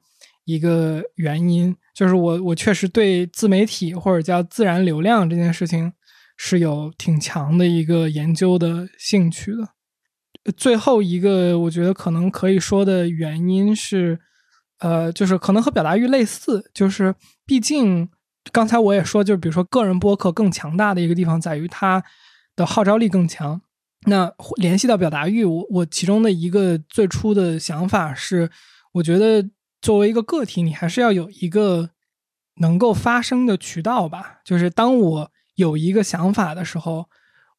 [0.45, 5.91] 一个原因，就是我我确实对自媒体或者叫自然流量这件事情
[6.38, 9.70] 是有挺强的一个研究的兴趣的。
[10.58, 14.20] 最后一个我觉得可能可以说的原因是，
[14.80, 17.14] 呃，就是可能和表达欲类似，就是
[17.46, 18.10] 毕竟
[18.52, 22.04] 刚才我也说，就是比如说个人播客更强大的一个地方在于它
[22.56, 23.62] 的号召力更强。
[24.08, 28.50] 那联系到表达欲，我我其中的一个最初的想法是，
[28.94, 29.48] 我觉得
[29.80, 31.92] 作为一个个体，你还是要有一个
[32.56, 34.40] 能够发声的渠道吧。
[34.44, 37.07] 就是当我有一个想法的时候，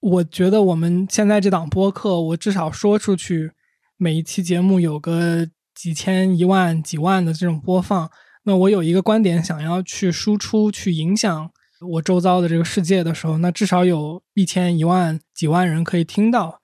[0.01, 3.53] 我觉得我们现在这档播客，我至少说出去，
[3.97, 8.11] 每一期节目有个几千、一万、几万的这种播放，
[8.45, 11.51] 那我有一个观点想要去输出，去影响。
[11.93, 16.61] 我周遭的这个世界的时候，那至少有一千、一万、几万人可以听到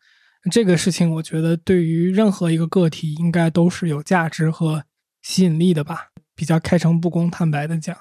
[0.50, 1.12] 这个事情。
[1.14, 4.84] 我觉得对于任何一个个体，应该都是有价值和
[5.22, 6.10] 吸引力的吧。
[6.36, 7.96] 比较开诚布公、坦白的讲。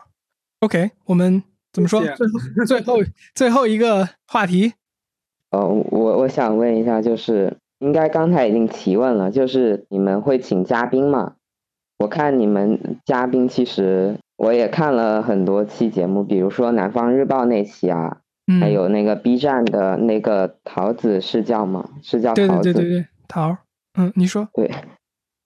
[0.60, 1.44] OK，我们
[1.74, 2.02] 怎么说？
[2.02, 2.96] 最后、最后、
[3.36, 4.74] 最后一个话题。
[5.52, 11.36] 哦，我我想问一下，就是应该刚才已经提问了，就是你们会请嘉宾吗？
[12.00, 21.90] 我看你们嘉宾其实我也看了很多期节目，比如说南方日报那期啊，嗯，还有那个 B 站的那个桃子是叫吗？
[22.04, 22.72] 是叫桃子？
[22.72, 23.58] 对对对对，桃儿，
[23.98, 24.70] 嗯，你说，对，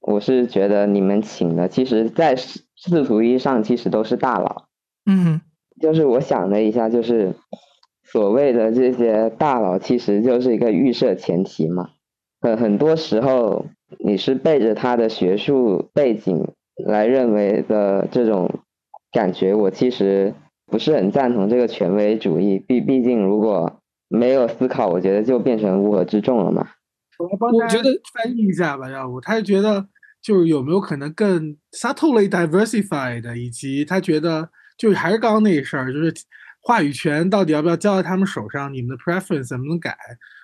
[0.01, 4.65] 我是觉得你们请的，其实在世世俗意义上其实都是大佬。
[5.05, 5.41] 嗯哼，
[5.82, 7.34] 就是我想了一下，就是
[8.03, 11.89] 所谓的这些大佬，其实就是一个预设前提嘛。
[12.39, 13.65] 很很多时候，
[13.99, 16.53] 你是背着他的学术背景
[16.86, 18.61] 来认为的这种
[19.11, 20.34] 感觉，我其实
[20.67, 22.57] 不是很赞同这个权威主义。
[22.59, 26.67] 毕毕竟，如果没有思考，我觉得就变成乌合之众了嘛。
[27.19, 29.86] 我来帮大家我觉得翻译一下吧，要不他是觉得
[30.21, 36.13] 就是有没有可能更 subtly diversified，以及他觉得就还是刚刚那事儿，就是
[36.61, 39.97] 话语权到底要不要交在他们手上，你们的 preference 能不能改？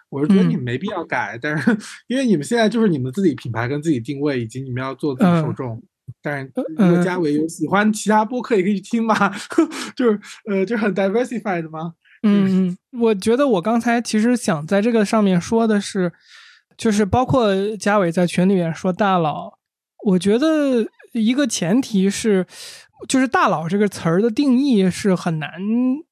[0.10, 5.84] 我是觉得嗯你们没必要改，但是因为你们现在就是你们自己品牌跟自己定位，以及你们要做自己受嗯众。
[6.22, 9.14] 但是嗯如果嘉伟有喜欢其他播客也可以去听嘛，
[9.98, 10.20] 就是
[10.50, 11.94] 呃，就很 diversified 吗。
[12.24, 16.14] 嗯嗯，我觉得我刚才其实想在这个上面说的是，
[16.78, 19.60] 就是包括嘉伟在群里面说大佬，
[20.06, 22.48] 我觉得一个前提是，
[23.08, 25.52] 就是大佬这个词儿的定义是很难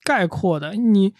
[0.03, 0.73] 概括的。
[0.73, 1.13] 你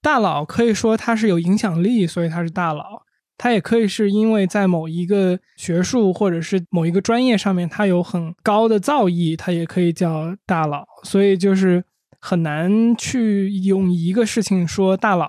[0.00, 3.02] 大佬可以说他是有影响力，所以他是大佬；
[3.36, 10.84] 他也可以是因为在某一个学术或者是某一个专业上面他有很高的造诣，他也可以叫大佬。
[11.02, 11.84] 所以就是
[12.20, 15.28] 很难去用一个事情说大佬，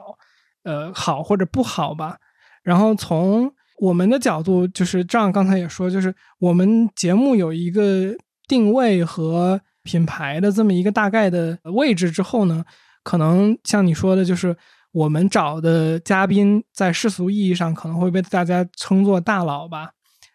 [0.64, 2.18] 呃，好或者不好吧。
[2.62, 8.14] 然后从我们的角度，就是这样，刚才也说，就是我们节目有一个
[8.48, 12.64] 定位和品牌的这么一个大概的位置之后呢，
[13.04, 14.56] 可能像你说的，就是
[14.92, 19.92] 我们找的嘉宾在世俗意义上可能会被大家称作大佬吧。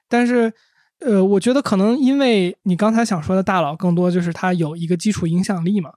[0.08, 0.52] 但是，
[1.00, 5.90] 呃，我觉得可能因为你刚才想说的大佬，更多就是他有一个基础影响力嘛。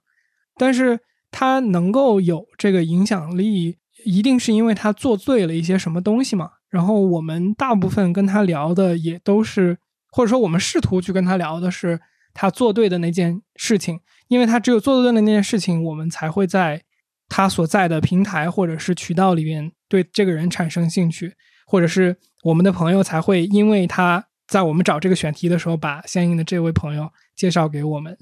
[0.56, 0.98] 但是
[1.30, 6.50] 他能够有这个影响力，一定是因为他做对了一些什么东西嘛。
[6.68, 9.78] 然后我们大部分跟他聊的也都是，
[10.10, 12.00] 或者说我们试图去跟他聊的是
[12.40, 16.80] 他做对的那件事情，因为他只有做对的那件事情，我们才会在
[17.28, 21.34] 他所在的平台或者是渠道里面对这个人产生兴趣，
[21.66, 28.16] 或者是我们的朋友才会因为他在我们找这个选题的时候，把相应的这位朋友介绍给我们。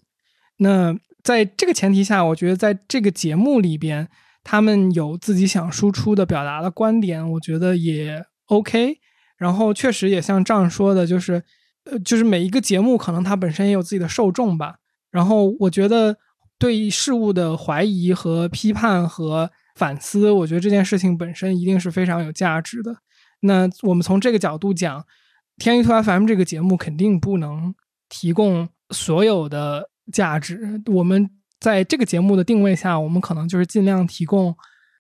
[0.57, 4.09] 那在这个前提下，我觉得在这个节目里边，
[4.43, 8.97] 他们有自己想输出的、表达的观点，我觉得也 OK。
[9.37, 11.45] 然后确实也像这样说的，就是
[11.91, 14.77] 呃，就是每一个节目可能它本身也有自己的受众吧。
[15.11, 16.17] 然后我觉得
[16.59, 22.97] 对事物的怀疑和批判和反思，我觉得这件事情本身一定是非常有价值的。
[23.41, 25.05] 那我们从这个角度讲，
[25.59, 27.75] 天娱兔 FM 这个节目肯定不能
[28.09, 30.81] 提供所有的价值。
[30.87, 31.31] 我们
[31.61, 34.57] 在这个节目的定位下，我们可能就是尽量提供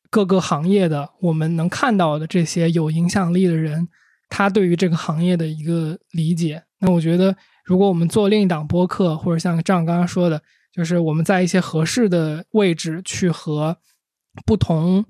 [0.09, 3.89] 各个行业的我们能看到的这些有影响力的人，
[4.29, 6.63] 他对于这个行业的一个理解。
[6.81, 13.79] 那我觉得，如果我们做另一档播客，或者像这样刚刚说的，就是我们在一些合适的位置去和
[14.45, 15.05] 不同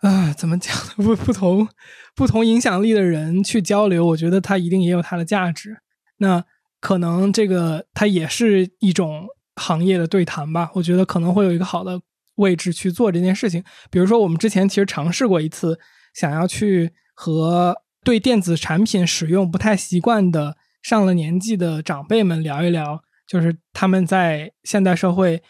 [0.00, 0.74] 啊、怎么讲？
[0.96, 1.68] 不不同
[2.16, 5.76] 不同影响力的人去交流，我觉得它一定也有它的价值。
[6.16, 6.44] 那
[6.80, 10.70] 可能这个它也是一种行业的对谈吧。
[10.74, 12.00] 我觉得可能会有一个好的
[12.36, 13.62] 位置去做这件事情。
[13.90, 15.78] 比如说，我们之前其实尝试过一次，
[16.14, 25.42] 想要去和对电子产品使用不太习惯的上了年纪的长辈们聊一聊，就是他们在现代社会，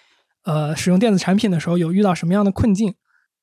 [0.45, 2.95] 呃，使用电子产品的时候有遇到什么样的困境。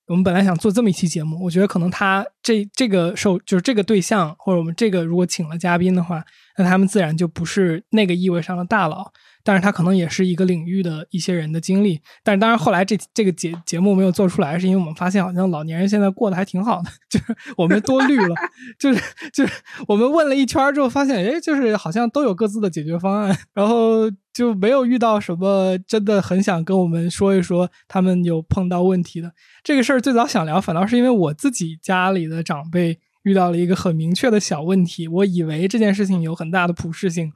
[0.07, 6.23] 我们本来想做这么一期节目，我觉得可能他这这个受就是这个对象，或者我们这个如果请了嘉宾的话，
[6.57, 9.11] 那他们自然就不是那个意味上的大佬，
[9.49, 11.99] 但是他可能也是一个领域的一些人的经历。
[12.23, 18.35] 但是当然后来这这个节节目没有做出来，是因为我们发现好像老年人现在过得还挺好的， 就是我们多虑了，
[18.77, 19.01] 就是
[19.33, 19.53] 就是
[19.87, 29.33] 我们问了一圈之后发现，哎，就是好像都有各自的解决方案， 然后就没有遇到什么真的很想跟我们说一说他们有碰到问题的。
[29.63, 37.31] 这个事儿最早想聊，反倒是因为我自己家里的长辈遇到了一个很明确的小问题，我以为这件事情有很大的普适性，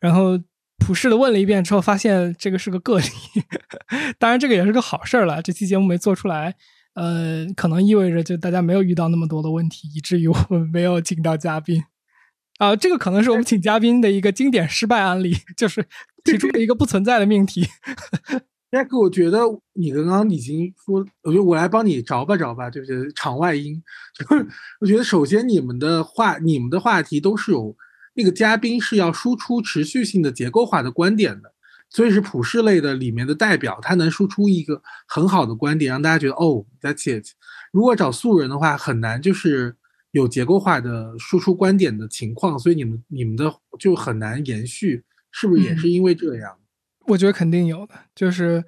[0.00, 0.36] 然后
[0.82, 3.06] 普适的问了一遍之后，发现这个是个个例。
[4.18, 5.40] 当然，这个也是个好事儿了。
[5.40, 6.54] 这期节目没做出来，
[6.94, 11.82] 呃，可能意味着就大家没有遇到那么多的问题，以至于我们没有请到嘉宾。
[12.58, 15.84] 啊，这个可能是我们请嘉宾的一个经典失败案例，就是
[16.22, 17.66] 提出了一个不存在的命题。
[18.70, 19.40] Jack，， 我觉得
[19.72, 23.10] 你刚刚已经说，我觉得我来帮你找吧找吧，对不对？
[23.14, 23.82] 场外音，
[24.16, 24.46] 就是
[24.80, 27.74] 我觉得首先你们的话，你们的话题都是有
[28.14, 31.52] 那个嘉宾是要输出持续性的结构化的观点的，
[31.88, 37.26] 所以是普世类的里面的代表，他能输出一个很好的观点，让大家觉得哦，That's it。
[37.72, 39.76] 如果找素人的话，很难就是
[40.10, 46.58] 有结构化的输出观点的情况，所以你们你们的就很难延续，是不是也是因为这样？
[47.06, 48.62] 我觉得肯定有的，就是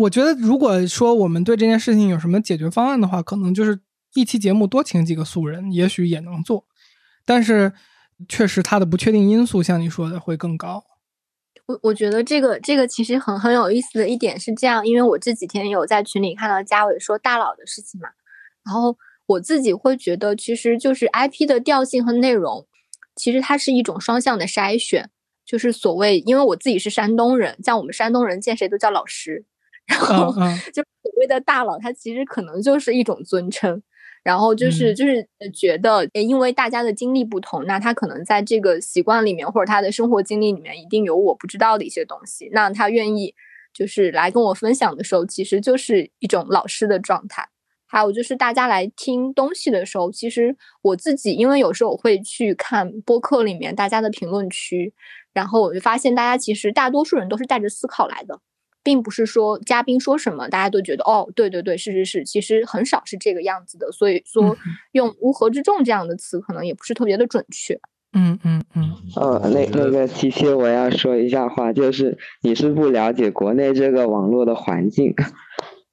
[0.00, 3.78] 我觉得如果说我们对这件事情有什么解决方案的话，可能就是
[4.14, 6.66] 一期节目多请几个素人，也许也能做，
[7.24, 7.72] 但是
[8.28, 10.84] 确实它的不确定因素，像你说的会更高。
[11.66, 18.08] 我我觉得这个这个其实很很有意思的一点是这样，因为我这几天有在群里看到嘉伟说大佬的事情嘛，
[18.64, 18.96] 然后
[19.26, 22.66] 我自己会觉得，其实就是 IP 的调性和内容，
[23.14, 25.10] 其实它是一种双向的筛选。
[25.44, 29.44] 就是所谓，因为我自己是山东人，像我们山东人见谁都叫老师，
[29.86, 30.32] 然后
[30.72, 33.82] 就所谓的大佬，他其实可能就是一种尊称，
[34.22, 43.34] 然后就是就是觉得，因为大家的经历不同，那他可能在这个习惯里面或者他的生活经历里面，一定有我不知道的一些东西，那他愿意
[43.74, 47.48] 就是来跟我分享的时候，其实就是一种老师的状态。
[47.86, 54.94] 还有就是大家来听东西的时候，其实我自己因为有时候我会去看播客里面大家的评论区。
[55.34, 58.38] 然后我就发现，大家其实大多数人都是带着思考来的，
[58.82, 63.90] 并不是说嘉宾说什么，大家都觉得哦，对对对，是是是，其实很少是这个样子的。
[63.92, 64.56] 所以说，
[64.92, 67.78] 用乌合之众这样的词，可能也不是特别的准确。
[68.14, 68.92] 嗯嗯嗯。
[69.16, 75.14] 呃，那那个七七，我要说一下话，就是你是不了解国内这个网络的环境。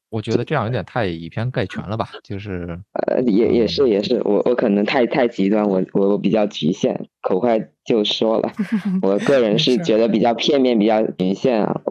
[0.09, 8.51] 我觉得这样有点太以偏概全了吧，就是呃，也也是也是，我我可能太太极端，我我我比较局限，口快就说了，
[9.03, 11.81] 我个人是觉得比较片面，比较局限啊。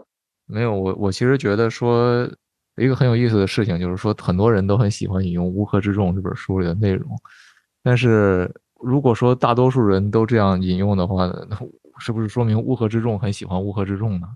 [0.49, 2.27] 没有，我我其实觉得说
[2.77, 7.09] 一个很有意思的事情，就是说很多人都很喜欢引用《乌合之众》这本书里的内容，
[7.83, 11.57] 但是如果说大多数人都这样引用的话，那
[11.99, 14.27] 是不是说明乌合之众很喜欢乌合之众呢？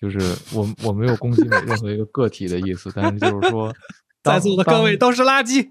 [0.00, 0.18] 就是
[0.52, 3.72] 我我没有攻击任何一个个体的意思，但是就是说，
[4.24, 5.68] 在座的各位都是垃圾。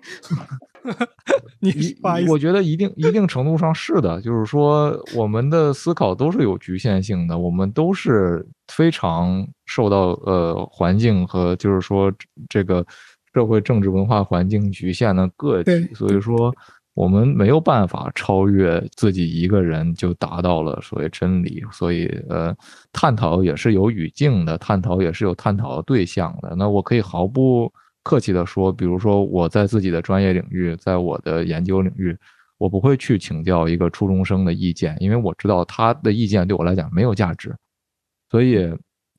[1.60, 1.96] 你
[2.28, 12.12] 我觉得一定一定程度上是的，就是说我们的思考都是有局限性的，我们都是非常受到呃环境和就是说
[12.50, 12.86] 这个
[13.34, 16.54] 社会政治文化环境局限的个体，所以说。
[16.94, 22.54] 我们没有办法超越自己一个人就达到了所谓真理，所以呃，
[22.92, 26.54] 探讨也是有语境的，探讨也是有探讨的对象的。
[26.58, 27.72] 那我可以毫不
[28.04, 32.16] 客气的说，比如说我在自己的专业领域，在我的研究领域，
[32.58, 37.56] 我不会去请教一个初中生的意见，因为我知道他的意见对我来讲没有价值。
[38.30, 38.70] 所以，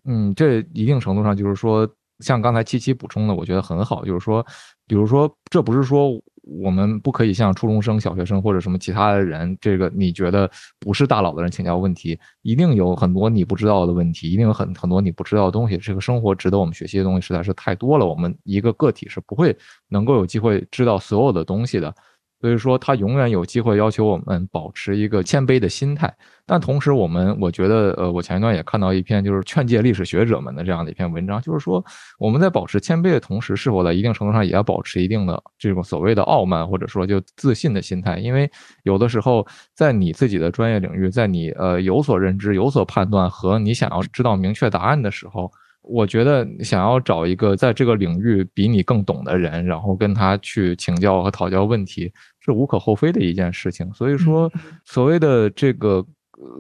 [0.05, 1.89] 嗯，这一定程度上就是说，
[2.21, 4.45] 像刚才七七补充的，我觉得很好，就是说，
[4.87, 6.21] 比如说，这不是说。
[6.45, 10.51] 我们不可以向初中生、小学生或者什么其他的人，这个你觉得
[10.81, 15.77] 不是大佬的人请教问题，一定有很多你不知道的问题，一定有很很多你不知道的东西。
[15.79, 21.95] 这个生活值得我们学习的东西实在是太多了，我们一个个体是不会能够有机会知道所有的东西的。
[22.43, 26.13] 所以说，他永远有机会要求我们保持一个谦卑的心态。
[26.45, 31.83] 但同时，我们我觉得，呃，我前一段也看到一篇就是劝诫历史学者们的这样的一篇文章，就是说，
[32.19, 38.19] 我们在保持谦卑的同时，是否在一定程度上也要保持一定的这种所谓的傲慢，或者说就自信的心态？
[38.19, 38.51] 因为
[38.83, 45.49] 有的时候，在你自己的专业领域，在你呃有所认知、有所判断和你想要知道明确答案的时候。
[45.85, 52.09] 我觉得想要找一个在这个领域比你更懂的人，然后跟他去请教和讨教问题，
[52.45, 53.93] 是无可厚非的一件事情。
[53.95, 54.51] 所以说，
[54.85, 56.05] 所谓的这个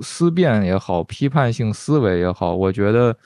[0.00, 3.16] 思辨也好，批判性思维也好，我觉得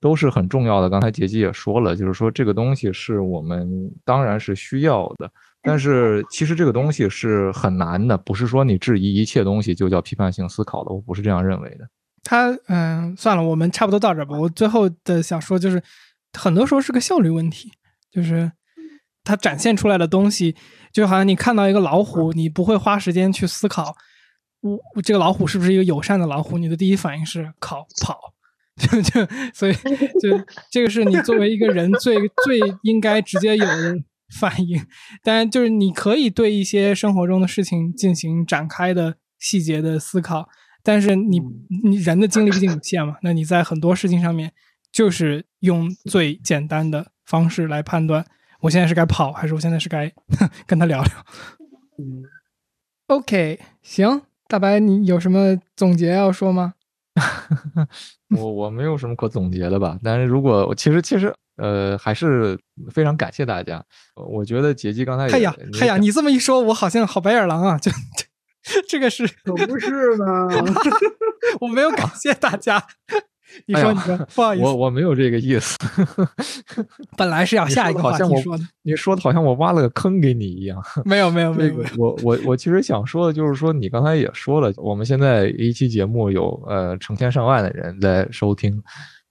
[0.00, 0.88] 都是很重要的。
[0.88, 5.30] 刚才杰基也说了，就是说这个东西是我们当然是需要的，
[5.62, 11.88] 但是其实这个东西是很难的，不是说你质疑一切东西就叫批判性思考的，我不是这样认为的。
[12.22, 14.38] 他嗯，算了，我们差不多到这吧。
[14.38, 15.82] 我最后的想说就是，
[16.38, 17.70] 很多时候是个效率问题，
[18.10, 18.50] 就是
[19.24, 20.54] 它展现出来的东西，
[20.92, 23.96] 就好像你看到一个老虎，你不会花时间去思考，
[24.94, 26.58] 我这个老虎是不是一个友善的老虎？
[26.58, 28.34] 你的第一反应是跑跑，
[28.76, 33.96] 就就所以就这个是你作为一个人最最应该直接有的
[34.40, 34.78] 反应。
[35.22, 40.48] 当然，就是你可以对一些生活中的事情进行展开的细节的思考。
[40.86, 41.40] 但是你
[41.82, 44.52] 你人的精力毕竟有限嘛，那你在很多事情上面
[44.92, 48.26] 就是用最简单的方式来判断，
[48.64, 50.10] 我现在是该跑还是我现在是该
[50.66, 51.12] 跟他聊聊。
[51.98, 52.24] 嗯
[53.08, 56.72] ，OK，行，大白，你有什么总结要说吗？
[58.34, 62.58] 我我没有什么可总结的吧，但是如果其实其实呃还是
[62.90, 63.84] 非常感谢大家，
[64.16, 67.92] 我觉得杰基刚才哎呀哎呀，你这么一说，我好像好白眼狼啊，就。
[68.88, 70.48] 这个是可不是呢。
[71.60, 72.82] 我没有感谢大家。
[73.66, 75.76] 你说，你说，不好意思，我我没有这个意思。
[77.16, 80.82] 本来是要下一个好像我话题说的，你说的好像我挖了个坑给你一样。
[81.04, 88.82] 没有没有没有，我我我其实想说的就是说，你刚才也说了，我们现在一期节目有呃成千上万的人在收听，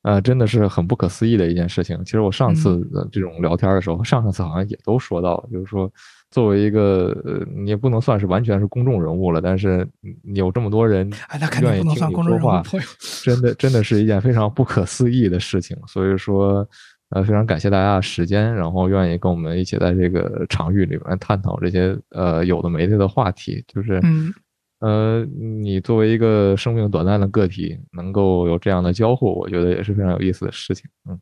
[0.03, 1.99] 呃，真的是很不可思议的一件事情。
[2.05, 5.91] 其实我上次嗯的这种聊天的时候，上上次好像也都说到了，就是说
[6.33, 9.87] 作为一个呃，你也不能算是完全是公众人物了，但是
[10.23, 12.49] 你有这么多人哎，那肯定不能愿意听你算公众人物。
[13.23, 15.77] 真的真的是一件非常不可思议的事情。
[15.85, 16.67] 所以说，
[17.09, 23.63] 呃，非常感谢大家的时间，然后愿意跟我们一起在这个场域里面探讨这些呃有的没的的话题。
[23.67, 24.33] 就是，嗯，
[24.79, 25.23] 呃，
[25.61, 30.89] 你作为一个生命短暂的个体，能够有这样的交互，我觉得也是非常有意思的事情。
[31.07, 31.19] 嗯，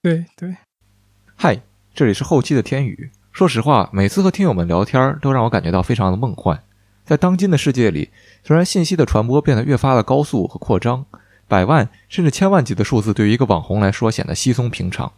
[0.00, 0.54] 对对，
[1.34, 1.60] 嗨，
[1.92, 3.10] 这里是后期的天宇。
[3.32, 6.62] 说实话，每次和听友们聊天，都让我感觉到非常的梦幻。
[7.02, 8.10] 在当今的世界里，
[8.44, 11.06] 虽然信息的传播变得越发的高速和扩张，
[11.48, 15.10] 百万甚至千万级的数字对于一个网红来说显得稀松平常，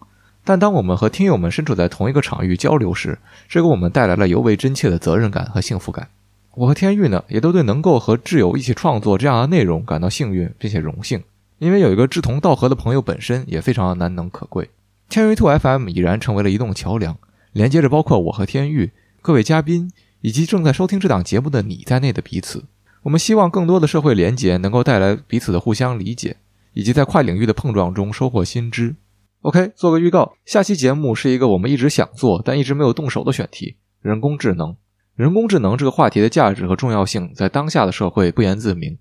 [0.45, 6.09] 但当我们和听友们身处在同一个场域交流时，这给我们带来了尤为真切的责任感和幸福感。
[6.55, 11.21] 我和天玉呢，也都对能够和挚友一起创作这样的内容感到幸运并且荣幸，
[11.59, 14.71] 因为有一个志同道合的朋友本身也非常的难能可贵。
[15.09, 17.17] 天娱兔 FM 已然成为了移动桥梁，
[17.55, 18.91] 连接着包括我和天玉、
[19.23, 19.93] 各位嘉宾
[20.23, 22.65] 以及正在收听这档节目的你在内的彼此。
[23.05, 26.37] 我们希望更多的社会连结能够带来彼此的互相理解，
[26.73, 28.97] 以及在跨领域的碰撞中收获新知。
[29.43, 34.75] OK，做个预告，下期节目是一个我们一直想做但一直没有动手的选题——人工智能。
[35.15, 38.99] 人工智能这个话题的价值和重要性在当下的社会不言自明，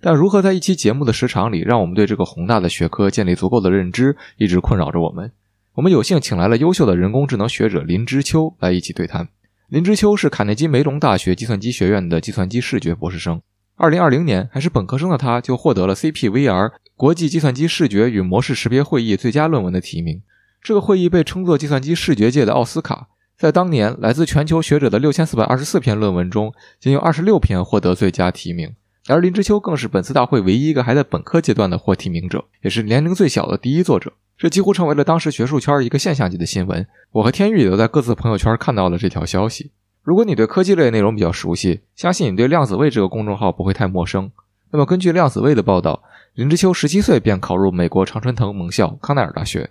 [0.00, 5.32] 但如何在一期节目的时长里让我们对这个宏大的学科建立足够的认知，一直困扰着我们。
[5.76, 9.28] 我们有幸请来了优秀的人工智能学者林之秋来一起对谈。
[9.68, 13.42] 林之秋是卡内基梅隆大学计算机学院的计算机视觉博士生。
[13.74, 20.22] 二零二零年还是本科生的他，就获得了 CPVR 国际计算机视觉与模式识别会议最佳论文的提名。
[20.62, 23.08] 这个会议被称作计算机视觉界的奥斯卡。
[23.36, 28.74] 在当年，来自全球学者的六千四百二十四篇论文中，仅有二十六篇获得最佳提名。
[29.08, 34.14] 而林之秋更是本次大会唯一一个还在本科阶段的获提名者，也是年龄最小的第一作者。
[34.38, 36.86] 这几乎成为了当时学术圈一个现象级的新闻。
[37.12, 39.70] 我和天宇也都在各自朋友圈看到了这条消息。
[40.02, 44.30] 如果你对科技类内容比较熟悉，相信你对量子位这个公众号不会太陌生。
[44.70, 46.02] 那么，根据量子位的报道，
[46.34, 49.70] 林之秋十七岁便考入美国常春藤盟校康奈尔大学。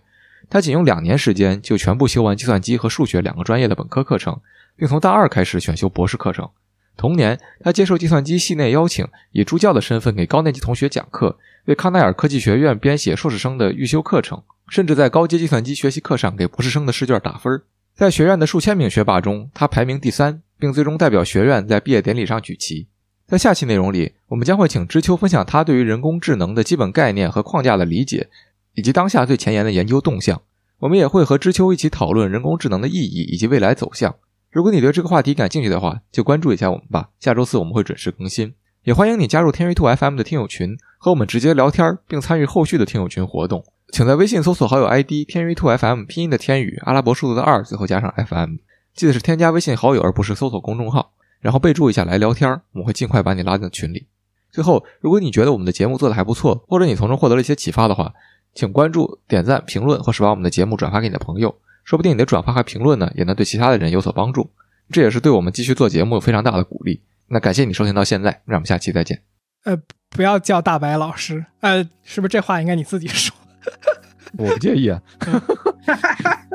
[0.49, 4.39] 他仅用两年时间就全部修完计算机和数学两个专业的本科课程，
[4.76, 6.49] 并从大二开始选修博士课程。
[6.97, 17.61] 同年，他接受计算机系内邀请，以助教的身份给高年级同学讲课，为康奈尔科技学院编写硕士生的预修课程，甚至在高阶计算机学习课上给博士生的试卷打分。
[17.93, 22.88] 在学院的数千名学霸中，他排名第三，并最终代表学院在毕业典礼上举旗。
[23.28, 28.30] 在下期内容里，我们将会请知秋分享他对于人工智能的基本概念和框架的理解，
[28.74, 30.41] 以及当下最前沿的研究动向。
[30.80, 34.16] 我们也会和知秋一起讨论人工智能的意义以及未来走向。
[34.51, 37.09] 如果你对这个话题感兴趣的话，就关注一下我们吧。
[37.20, 38.53] 下周四我们会准时更新，
[38.86, 43.65] 也欢迎你加入天娱兔 FM 的听友群，和我们直接聊天，并参与后续的听友群活动。
[43.89, 48.57] 请在微信搜索好友 ID 天娱兔 FM 拼音的天宇，阿拉伯数字的二，最后加上 FM。
[48.93, 54.05] 记得是添加微信好友，而不是搜索公众号，然后备注一下来聊天，我们会尽快把你拉进群里。
[54.51, 58.13] 最后，如果你觉得我们的节目做的还不错，或者你从中获得了一些启发的话，
[58.53, 61.55] 请关注、点赞、评论，或是把我们的节目转发给你的朋友。
[61.83, 64.51] 说不定你的转发和评论呢，也能对其他的人有所帮助。
[64.91, 67.01] 这也是对我们继续做节目有非常大的鼓励。
[67.28, 69.21] 那感谢你收听到现在，让我们下期再见。
[69.63, 69.76] 呃，
[70.09, 73.36] 不要叫大白老师，呃，是不是这话应该你自己说？
[74.38, 75.01] 我不介意啊。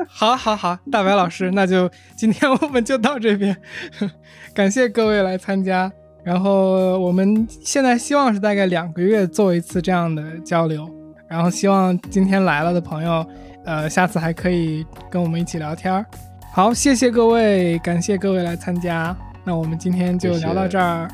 [0.07, 3.55] 好，好，好，大白老师，那就今天我们就到这边，
[4.53, 5.91] 感谢各位来参加。
[6.23, 10.87] 然后我们现在希望是大概两个月做一次这样的交流，
[11.27, 13.27] 然后希望今天来了的朋友，
[13.65, 16.05] 呃，下次还可以跟我们一起聊天儿。
[16.53, 19.17] 好，谢谢各位，感谢各位来参加。
[19.43, 21.07] 那我们今天就聊到这儿，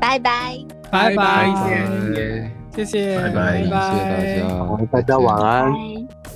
[0.00, 0.56] 拜拜。
[0.90, 1.46] 拜拜，
[2.74, 3.18] 谢谢。
[3.20, 3.58] 拜拜。
[3.58, 5.72] 谢谢大家，大家晚安。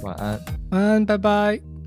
[0.02, 0.40] 晚安。
[0.70, 1.77] 晚安，拜拜。